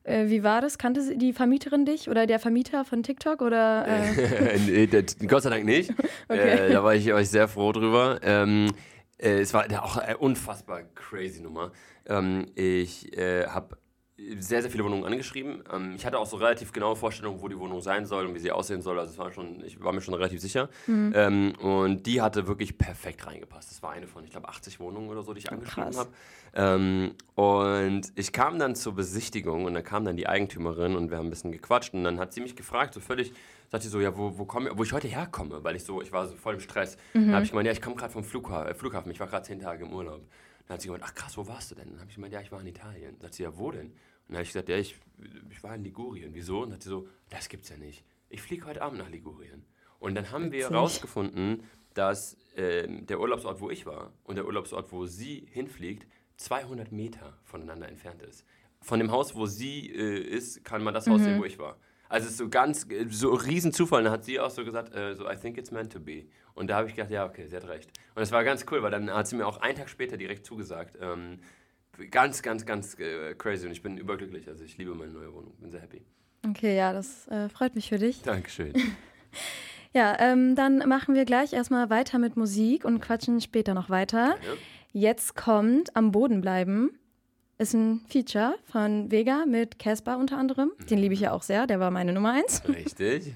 [0.06, 0.78] Äh, wie war das?
[0.78, 3.42] Kannte die Vermieterin dich oder der Vermieter von TikTok?
[3.42, 5.92] Oder, äh, nee, das, Gott sei Dank nicht.
[6.28, 6.66] Okay.
[6.68, 8.18] Äh, da war ich, ich sehr froh drüber.
[8.22, 8.72] Ähm,
[9.16, 11.70] äh, es war auch eine unfassbar crazy Nummer.
[12.08, 13.76] Ähm, ich habe
[14.38, 15.62] sehr, sehr viele Wohnungen angeschrieben.
[15.72, 18.38] Ähm, ich hatte auch so relativ genaue Vorstellungen, wo die Wohnung sein soll und wie
[18.38, 18.98] sie aussehen soll.
[18.98, 20.70] Also es war schon, ich war mir schon relativ sicher.
[21.14, 23.70] Ähm, und die hatte wirklich perfekt reingepasst.
[23.70, 25.98] Das war eine von, ich glaube, 80 Wohnungen oder so, die ich angeschrieben krass.
[25.98, 26.10] habe.
[26.54, 31.18] Ähm, und ich kam dann zur Besichtigung und da kam dann die Eigentümerin und wir
[31.18, 33.32] haben ein bisschen gequatscht und dann hat sie mich gefragt, so völlig,
[33.68, 36.12] sagt sie so, ja, wo, wo, komm, wo ich heute herkomme, weil ich so, ich
[36.12, 36.96] war so voll im Stress.
[37.12, 39.60] Dann habe ich gemeint, ja, ich komme gerade vom Flugha Flughafen, ich war gerade zehn
[39.60, 40.22] Tage im Urlaub.
[40.66, 41.90] Dann hat sie gemeint, ach krass, wo warst du denn?
[41.90, 43.12] Dann habe ich gemeint, ja, ich war in Italien.
[43.12, 43.86] Dann sagt sie, ja, wo denn?
[43.86, 43.94] Und
[44.28, 44.96] dann habe ich gesagt, ja, ich,
[45.50, 46.34] ich war in Ligurien.
[46.34, 46.60] Wieso?
[46.60, 48.04] Und dann hat sie so, das gibt's ja nicht.
[48.28, 49.64] Ich fliege heute Abend nach Ligurien.
[50.00, 50.76] Und dann haben wir Witzig.
[50.76, 51.62] rausgefunden,
[51.94, 57.38] dass ähm, der Urlaubsort, wo ich war und der Urlaubsort, wo sie hinfliegt, 200 Meter
[57.44, 58.44] voneinander entfernt ist.
[58.80, 61.78] Von dem Haus, wo sie äh, ist, kann man das Haus sehen, wo ich war.
[62.08, 64.04] Also es ist so ganz, äh, so ein Riesenzufall.
[64.04, 66.26] Dann hat sie auch so gesagt, äh, so, I think it's meant to be.
[66.56, 67.88] Und da habe ich gedacht, ja, okay, sie hat recht.
[68.14, 70.44] Und das war ganz cool, weil dann hat sie mir auch einen Tag später direkt
[70.44, 70.98] zugesagt.
[71.00, 71.38] Ähm,
[72.10, 74.48] ganz, ganz, ganz äh, crazy und ich bin überglücklich.
[74.48, 76.02] Also ich liebe meine neue Wohnung, bin sehr happy.
[76.48, 78.22] Okay, ja, das äh, freut mich für dich.
[78.22, 78.72] Dankeschön.
[79.96, 84.36] Ja, ähm, dann machen wir gleich erstmal weiter mit Musik und quatschen später noch weiter.
[84.42, 84.52] Ja.
[84.92, 86.98] Jetzt kommt Am Boden bleiben.
[87.58, 90.72] Ist ein Feature von Vega mit Casper unter anderem.
[90.90, 92.62] Den liebe ich ja auch sehr, der war meine Nummer eins.
[92.68, 93.32] Richtig.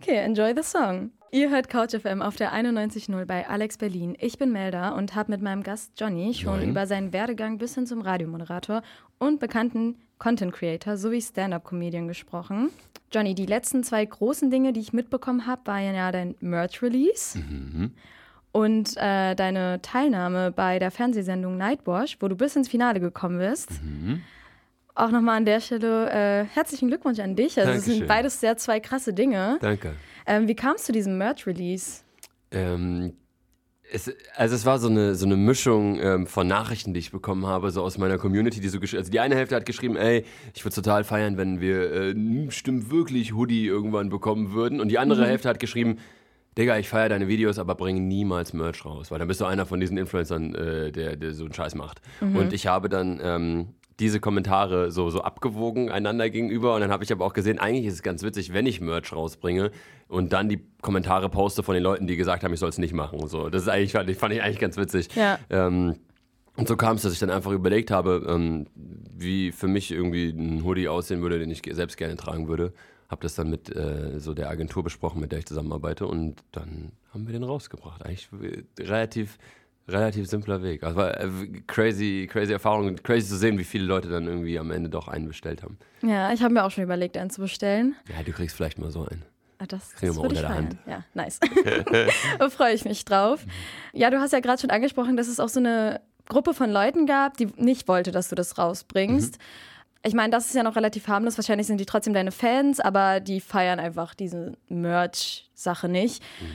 [0.00, 1.12] Okay, enjoy the song.
[1.30, 4.16] Ihr hört Couch FM auf der 91.0 bei Alex Berlin.
[4.18, 6.70] Ich bin Melda und habe mit meinem Gast Johnny schon Moin.
[6.70, 8.82] über seinen Werdegang bis hin zum Radiomoderator
[9.20, 12.70] und bekannten Content Creator sowie Stand-up-Comedian gesprochen.
[13.12, 17.38] Johnny, die letzten zwei großen Dinge, die ich mitbekommen habe, waren ja dein Merch-Release
[18.52, 23.70] und äh, deine Teilnahme bei der Fernsehsendung Nightwash, wo du bis ins Finale gekommen bist.
[24.94, 27.58] Auch nochmal an der Stelle äh, herzlichen Glückwunsch an dich.
[27.58, 29.58] Also es sind beides sehr zwei krasse Dinge.
[29.60, 29.94] Danke.
[30.26, 32.02] Ähm, wie kam es zu diesem Merch-Release?
[32.50, 33.14] Ähm,
[33.92, 37.46] es, also es war so eine, so eine Mischung ähm, von Nachrichten, die ich bekommen
[37.46, 40.64] habe, so aus meiner Community, die so also die eine Hälfte hat geschrieben, ey, ich
[40.64, 44.80] würde total feiern, wenn wir äh, stimmt wirklich Hoodie irgendwann bekommen würden.
[44.80, 45.98] Und die andere Hälfte hat geschrieben,
[46.58, 49.66] Digga, ich feiere deine Videos, aber bring niemals Merch raus, weil dann bist du einer
[49.66, 52.00] von diesen Influencern, äh, der, der so einen Scheiß macht.
[52.20, 53.68] Und ich habe dann ähm,
[54.00, 57.86] diese Kommentare so, so abgewogen einander gegenüber und dann habe ich aber auch gesehen, eigentlich
[57.86, 59.70] ist es ganz witzig, wenn ich Merch rausbringe
[60.08, 62.94] und dann die Kommentare poste von den Leuten, die gesagt haben, ich soll es nicht
[62.94, 63.26] machen.
[63.28, 65.14] So, das ist eigentlich, fand ich, fand ich eigentlich ganz witzig.
[65.14, 65.38] Ja.
[65.50, 65.96] Ähm,
[66.56, 70.30] und so kam es, dass ich dann einfach überlegt habe, ähm, wie für mich irgendwie
[70.30, 72.72] ein Hoodie aussehen würde, den ich selbst gerne tragen würde.
[73.10, 76.92] Habe das dann mit äh, so der Agentur besprochen, mit der ich zusammenarbeite und dann
[77.12, 78.04] haben wir den rausgebracht.
[78.06, 78.28] Eigentlich
[78.78, 79.36] relativ,
[79.88, 80.84] relativ simpler Weg.
[80.84, 81.28] Also war äh,
[81.66, 85.26] crazy, crazy Erfahrung crazy zu sehen, wie viele Leute dann irgendwie am Ende doch einen
[85.26, 85.76] bestellt haben.
[86.02, 87.96] Ja, ich habe mir auch schon überlegt, einen zu bestellen.
[88.08, 89.24] Ja, du kriegst vielleicht mal so einen.
[89.58, 90.56] Ah, Das, Kriegen das mal würde ich unter der.
[90.56, 90.76] Hand.
[90.86, 91.40] Ja, nice.
[92.38, 93.44] da freue ich mich drauf.
[93.92, 97.06] Ja, du hast ja gerade schon angesprochen, dass es auch so eine Gruppe von Leuten
[97.06, 99.38] gab, die nicht wollte, dass du das rausbringst.
[99.38, 99.42] Mhm.
[100.02, 101.36] Ich meine, das ist ja noch relativ harmlos.
[101.36, 106.22] Wahrscheinlich sind die trotzdem deine Fans, aber die feiern einfach diese Merch-Sache nicht.
[106.40, 106.46] Mhm.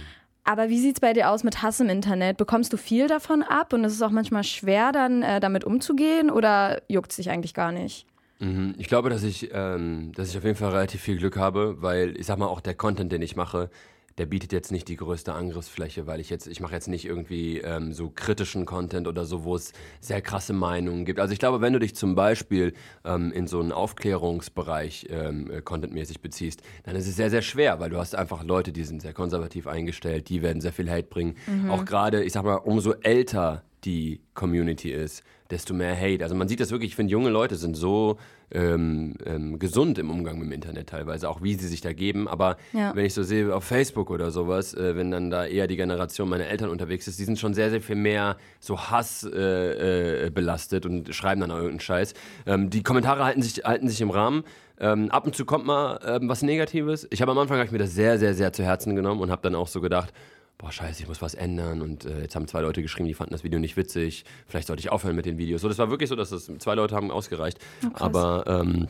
[0.44, 2.38] Aber wie sieht's bei dir aus mit Hass im Internet?
[2.38, 6.30] Bekommst du viel davon ab und ist es auch manchmal schwer, dann äh, damit umzugehen
[6.30, 8.06] oder juckt es dich eigentlich gar nicht?
[8.40, 8.76] Mhm.
[8.78, 12.16] Ich glaube, dass ich, ähm, dass ich auf jeden Fall relativ viel Glück habe, weil
[12.18, 13.70] ich sag mal, auch der Content, den ich mache,
[14.18, 17.60] der bietet jetzt nicht die größte Angriffsfläche, weil ich jetzt, ich mache jetzt nicht irgendwie
[17.60, 21.20] ähm, so kritischen Content oder so, wo es sehr krasse Meinungen gibt.
[21.20, 22.74] Also ich glaube, wenn du dich zum Beispiel
[23.04, 27.80] ähm, in so einen Aufklärungsbereich ähm, äh, contentmäßig beziehst, dann ist es sehr, sehr schwer,
[27.80, 31.08] weil du hast einfach Leute, die sind sehr konservativ eingestellt, die werden sehr viel Hate
[31.08, 31.36] bringen.
[31.70, 36.24] Auch gerade, ich sag mal, umso älter die Community ist, desto mehr Hate.
[36.24, 38.18] Also man sieht das wirklich, ich finde, junge Leute sind so
[38.52, 42.28] ähm, ähm, gesund im Umgang mit dem Internet teilweise, auch wie sie sich da geben.
[42.28, 42.96] Aber Ja.
[42.96, 46.30] wenn ich so sehe auf Facebook oder sowas, äh, wenn dann da eher die Generation
[46.30, 50.30] meiner Eltern unterwegs ist, die sind schon sehr, sehr viel mehr so Hass äh, äh,
[50.32, 52.14] belastet und schreiben dann auch irgendeinen Scheiß.
[52.48, 54.44] Ähm, die Kommentare halten sich, halten sich im Rahmen.
[54.80, 57.08] Ähm, ab und zu kommt mal ähm, was Negatives.
[57.10, 59.32] Ich habe am Anfang hab ich mir das sehr, sehr, sehr zu Herzen genommen und
[59.32, 60.12] habe dann auch so gedacht,
[60.58, 61.82] boah, scheiße, ich muss was ändern.
[61.82, 64.26] Und äh, jetzt haben zwei Leute geschrieben, die fanden das Video nicht witzig.
[64.48, 65.62] Vielleicht sollte ich aufhören mit den Videos.
[65.62, 67.60] So, das war wirklich so, dass das zwei Leute haben ausgereicht.
[67.94, 68.88] Aber ähm,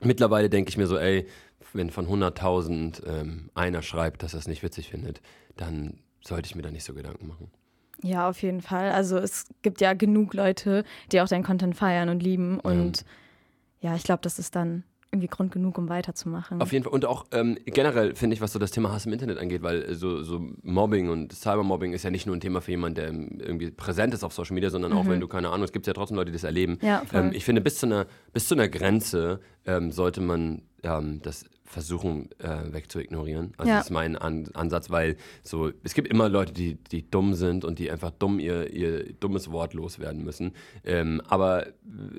[0.00, 1.26] mittlerweile denke ich mir so, ey,
[1.72, 5.20] wenn von 100.000 ähm, einer schreibt, dass er es nicht witzig findet,
[5.56, 7.50] dann sollte ich mir da nicht so Gedanken machen.
[8.02, 8.92] Ja, auf jeden Fall.
[8.92, 12.60] Also es gibt ja genug Leute, die auch deinen Content feiern und lieben.
[12.60, 13.04] Und
[13.80, 16.60] ja, ich glaube, das ist dann irgendwie Grund genug, um weiterzumachen.
[16.60, 16.92] Auf jeden Fall.
[16.92, 19.82] Und auch ähm, generell finde ich, was so das Thema Hass im Internet angeht, weil
[19.82, 23.08] äh, so, so Mobbing und Cybermobbing ist ja nicht nur ein Thema für jemanden, der
[23.08, 25.86] ähm, irgendwie präsent ist auf Social Media, sondern auch wenn du keine Ahnung, es gibt
[25.86, 26.78] ja trotzdem Leute, die das erleben.
[26.80, 26.86] Mhm.
[26.86, 31.20] Ja, ähm, ich finde, bis zu einer, bis zu einer Grenze ähm, sollte man ähm,
[31.22, 33.52] das versuchen äh, wegzuignorieren.
[33.58, 33.76] Also Ja.
[33.76, 37.62] das ist mein An Ansatz, weil so es gibt immer Leute, die, die dumm sind
[37.62, 40.52] und die einfach dumm ihr, ihr dummes Wort loswerden müssen.
[40.82, 41.66] Ähm, aber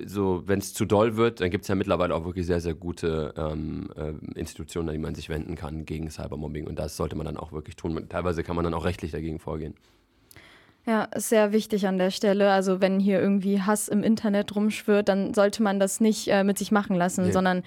[0.06, 2.76] so, wenn es zu doll wird, dann gibt es ja mittlerweile auch wirklich sehr, sehr
[2.76, 6.68] gute ähm, äh, Institutionen, an die man sich wenden kann gegen Cybermobbing.
[6.68, 8.06] Und das sollte man dann auch wirklich tun.
[8.08, 9.74] Teilweise kann man dann auch rechtlich dagegen vorgehen.
[10.90, 12.52] Ja, ist sehr wichtig an der Stelle.
[12.52, 16.58] Also wenn hier irgendwie Hass im Internet rumschwirrt, dann sollte man das nicht äh, mit
[16.58, 17.32] sich machen lassen, Nee.
[17.32, 17.62] sondern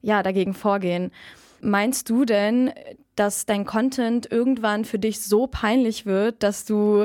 [0.00, 1.12] ja, dagegen vorgehen.
[1.60, 2.72] Meinst du denn,
[3.14, 7.04] dass dein Content irgendwann für dich so peinlich wird, dass du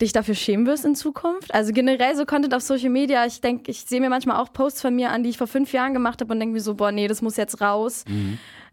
[0.00, 1.54] dich dafür schämen wirst in Zukunft?
[1.54, 4.82] Also generell so Content auf Social Media, ich denke, ich sehe mir manchmal auch Posts
[4.82, 6.90] von mir an, die ich vor fünf Jahren gemacht habe und denke mir so, boah,
[6.90, 8.04] nee, das muss jetzt raus.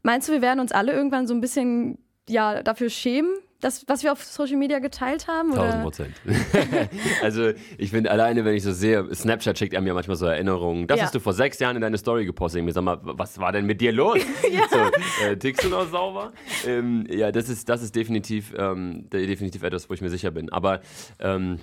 [0.01, 4.03] Meinst du, wir werden uns alle irgendwann so ein bisschen ja, dafür schämen, das, was
[4.03, 5.51] wir auf Social Media geteilt haben?
[5.51, 5.81] Oder?
[5.81, 6.15] 1000 Prozent.
[7.21, 10.87] also ich finde alleine, wenn ich so sehe, Snapchat schickt einem ja manchmal so Erinnerungen.
[10.87, 11.05] Das Ja.
[11.05, 12.63] hast du vor sechs Jahren in deine Story gepostet.
[12.67, 14.19] Ich sag mal, was war denn mit dir los?
[14.71, 16.33] so, äh, tickst du noch sauber?
[16.65, 20.31] Ähm, ja, das ist, das ist definitiv, ähm, de- definitiv etwas, wo ich mir sicher
[20.31, 20.51] bin.
[20.51, 20.81] Aber
[21.19, 21.59] ähm,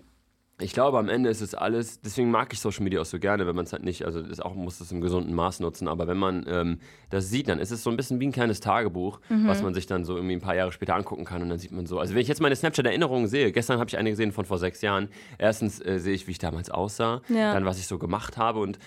[0.60, 3.44] ich glaube, am Ende ist es alles, deswegen mag ich Social Media auch so gerne,
[3.46, 6.06] wenn man es halt nicht, also das auch muss es im gesunden Maß nutzen, aber
[6.06, 6.78] wenn man ähm,
[7.10, 9.86] das sieht, dann ist es so ein bisschen wie ein kleines Tagebuch, was man sich
[9.86, 12.14] dann so irgendwie ein paar Jahre später angucken kann und dann sieht man so, also
[12.14, 15.08] wenn ich jetzt meine Snapchat-Erinnerungen sehe, gestern habe ich eine gesehen von vor sechs Jahren,
[15.38, 17.52] erstens äh, sehe ich, wie ich damals aussah, Ja.
[17.52, 18.78] dann was ich so gemacht habe und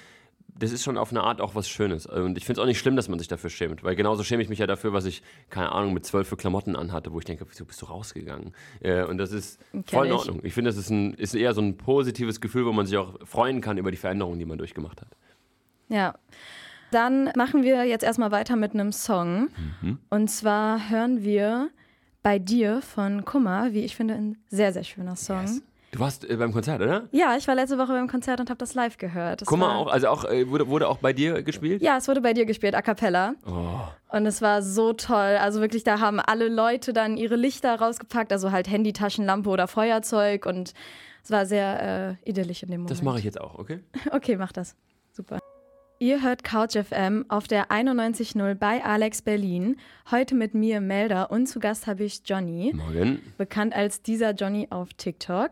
[0.60, 2.06] das ist schon auf eine Art auch was Schönes.
[2.06, 3.84] Und ich finde es auch nicht schlimm, dass man sich dafür schämt.
[3.84, 6.76] Weil genauso schäme ich mich ja dafür, was ich, keine Ahnung, mit zwölf für Klamotten
[6.76, 8.54] anhatte, wo ich denke, wieso bist du rausgegangen?
[8.82, 10.20] Äh, und das ist voll in ich.
[10.20, 10.40] Ordnung.
[10.44, 13.16] Ich finde, das ist, ein, ist eher so ein positives Gefühl, wo man sich auch
[13.26, 15.10] freuen kann über die Veränderungen, die man durchgemacht hat.
[15.90, 16.16] Ja.
[16.92, 19.50] Dann machen wir jetzt erstmal weiter mit einem Song.
[19.82, 20.00] Mhm.
[20.10, 21.70] Und zwar hören wir
[22.24, 25.62] bei dir von Kummer, wie ich finde, ein sehr, sehr schöner Song.
[25.92, 27.08] Du warst äh, beim Konzert, oder?
[27.12, 29.42] Ja, ich war letzte Woche beim Konzert und habe das live gehört.
[29.42, 31.82] Das Guck mal, war- auch, also auch, äh, wurde, wurde auch bei dir gespielt?
[31.82, 33.36] Ja, es wurde bei dir gespielt, a cappella.
[33.46, 33.80] Oh.
[34.16, 35.38] Und es war so toll.
[35.40, 39.68] Also wirklich, da haben alle Leute dann ihre Lichter rausgepackt, also halt Handy, Taschenlampe oder
[39.68, 40.46] Feuerzeug.
[40.46, 40.74] Und
[41.24, 42.92] es war sehr äh, idyllisch in dem Moment.
[42.92, 43.80] Das mache ich jetzt auch, okay?
[44.12, 44.76] Okay, mach das.
[45.14, 45.40] Super.
[46.00, 49.78] Ihr hört Couch FM auf der 91.0 bei Alex Berlin.
[50.12, 53.20] Heute mit mir Melda und zu Gast habe ich Johnny, Morgen.
[53.38, 55.52] bekannt als dieser Johnny auf TikTok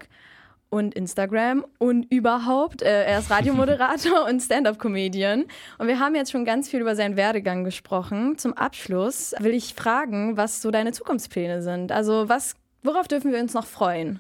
[0.70, 2.84] und Instagram und überhaupt.
[2.84, 5.46] Äh, er ist Radiomoderator und Stand-up-Comedian.
[5.80, 8.38] Und wir haben jetzt schon ganz viel über seinen Werdegang gesprochen.
[8.38, 11.92] Zum Abschluss will ich fragen, was so deine Zukunftspläne sind.
[11.92, 12.54] Also was,
[12.84, 14.20] worauf dürfen wir uns noch freuen?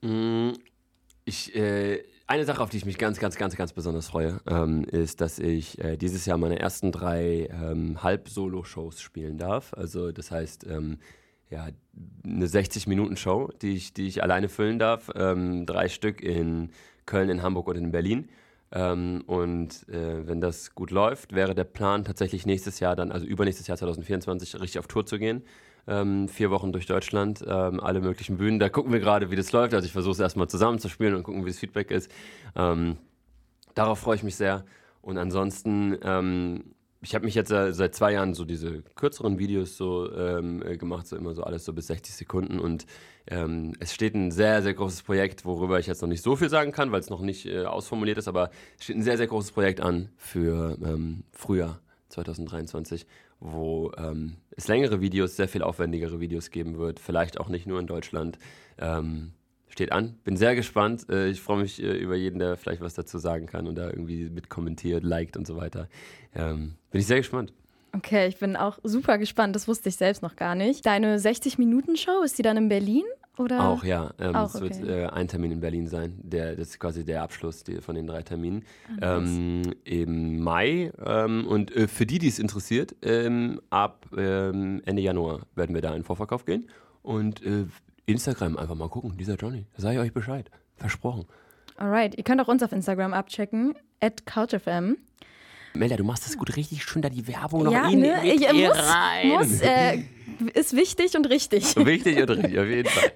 [0.00, 0.52] Mm,
[1.24, 4.84] Ich, äh, eine Sache, auf die ich mich ganz, ganz, ganz, ganz besonders freue, ähm,
[4.84, 9.74] ist, dass ich äh, dieses Jahr meine ersten drei ähm, Halb-Solo-Shows spielen darf.
[9.74, 10.96] Also das heißt, ähm,
[11.50, 11.68] ja,
[12.24, 15.10] eine 60-Minuten-Show, die ich, die ich alleine füllen darf.
[15.14, 16.70] Ähm, drei Stück in
[17.04, 18.30] Köln, in Hamburg und in Berlin.
[18.72, 23.26] Ähm, und äh, wenn das gut läuft, wäre der Plan tatsächlich nächstes Jahr dann, also
[23.26, 25.42] übernächstes Jahr 2024, richtig auf Tour zu gehen.
[25.86, 28.58] Ähm, vier Wochen durch Deutschland, ähm, alle möglichen Bühnen.
[28.58, 29.74] Da gucken wir gerade, wie das läuft.
[29.74, 32.10] Also ich versuche es erstmal zusammenzuspielen und gucken, wie das Feedback ist.
[32.56, 32.96] Ähm,
[33.74, 34.64] darauf freue ich mich sehr.
[35.02, 40.10] Und ansonsten, ähm, ich habe mich jetzt seit zwei Jahren so diese kürzeren Videos so
[40.12, 42.60] ähm, äh, gemacht, so immer so alles so bis 60 Sekunden.
[42.60, 42.86] Und
[43.26, 46.48] ähm, es steht ein sehr, sehr großes Projekt, worüber ich jetzt noch nicht so viel
[46.48, 49.26] sagen kann, weil es noch nicht äh, ausformuliert ist, aber es steht ein sehr, sehr
[49.26, 53.06] großes Projekt an für ähm, Frühjahr 2023,
[53.40, 57.80] wo ähm, es längere Videos, sehr viel aufwendigere Videos geben wird, vielleicht auch nicht nur
[57.80, 58.38] in Deutschland.
[58.78, 59.32] Ähm,
[59.72, 60.16] steht an.
[60.24, 61.08] Bin sehr gespannt.
[61.08, 63.88] Äh, ich freue mich äh, über jeden, der vielleicht was dazu sagen kann und da
[63.88, 65.88] irgendwie mitkommentiert, liked und so weiter.
[66.34, 67.52] Ähm, bin ich sehr gespannt.
[67.94, 69.54] Okay, ich bin auch super gespannt.
[69.54, 70.86] Das wusste ich selbst noch gar nicht.
[70.86, 73.04] Deine 60-Minuten-Show, ist die dann in Berlin?
[73.38, 73.66] Oder?
[73.66, 74.12] Auch, ja.
[74.18, 75.04] Ähm, Auch, es wird okay.
[75.04, 76.18] äh, ein Termin in Berlin sein.
[76.22, 78.64] Der, das ist quasi der Abschluss die, von den drei Terminen.
[79.00, 80.92] Ah, ähm, Im Mai.
[81.04, 85.80] Ähm, und äh, für die, die es interessiert, ähm, ab ähm, Ende Januar werden wir
[85.82, 86.66] da in Vorverkauf gehen.
[87.02, 87.64] Und äh,
[88.06, 89.16] Instagram einfach mal gucken.
[89.16, 89.66] Dieser Johnny.
[89.76, 90.50] Da sage ich euch Bescheid.
[90.76, 91.26] Versprochen.
[91.76, 94.96] Alright, ihr könnt auch uns auf Instagram abchecken, at CouchFM.
[95.74, 98.20] Melda, du machst das gut richtig schön da die Werbung noch Ja, in, ne?
[98.24, 99.28] Ich, ihr muss, rein.
[99.28, 100.02] muss äh,
[100.52, 101.76] ist wichtig und richtig.
[101.86, 103.12] Wichtig und richtig, auf jeden Fall.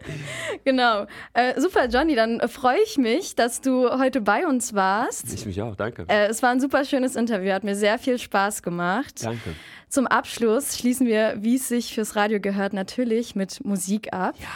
[0.64, 1.06] genau.
[1.34, 5.32] Äh, super, Johnny, dann freue ich mich, dass du heute bei uns warst.
[5.34, 6.06] Ich mich auch, danke.
[6.08, 9.22] Äh, es war ein super schönes Interview, hat mir sehr viel Spaß gemacht.
[9.22, 9.54] Danke.
[9.88, 14.34] Zum Abschluss schließen wir, wie es sich fürs Radio gehört, natürlich mit Musik ab.
[14.40, 14.46] Ja.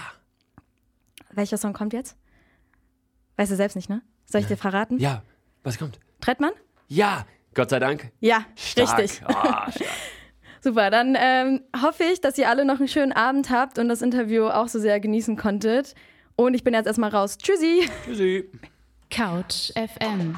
[1.40, 2.18] Welcher Song kommt jetzt?
[3.38, 4.02] Weißt du selbst nicht, ne?
[4.26, 4.98] Soll ich dir verraten?
[4.98, 5.22] Ja,
[5.62, 5.98] was kommt?
[6.20, 6.50] Trettmann?
[6.86, 7.24] Ja,
[7.54, 8.12] Gott sei Dank.
[8.20, 8.98] Ja, Stark.
[8.98, 9.22] richtig.
[9.24, 9.88] Ah, stark.
[10.60, 14.02] Super, dann ähm, hoffe ich, dass ihr alle noch einen schönen Abend habt und das
[14.02, 15.94] Interview auch so sehr genießen konntet.
[16.36, 17.38] Und ich bin jetzt erstmal raus.
[17.38, 17.88] Tschüssi!
[18.04, 18.50] Tschüssi.
[19.08, 20.36] Couch FM.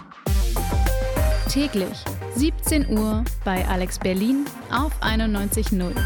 [1.51, 2.05] Täglich
[2.37, 5.97] 17 Uhr bei Alex Berlin auf 91.0.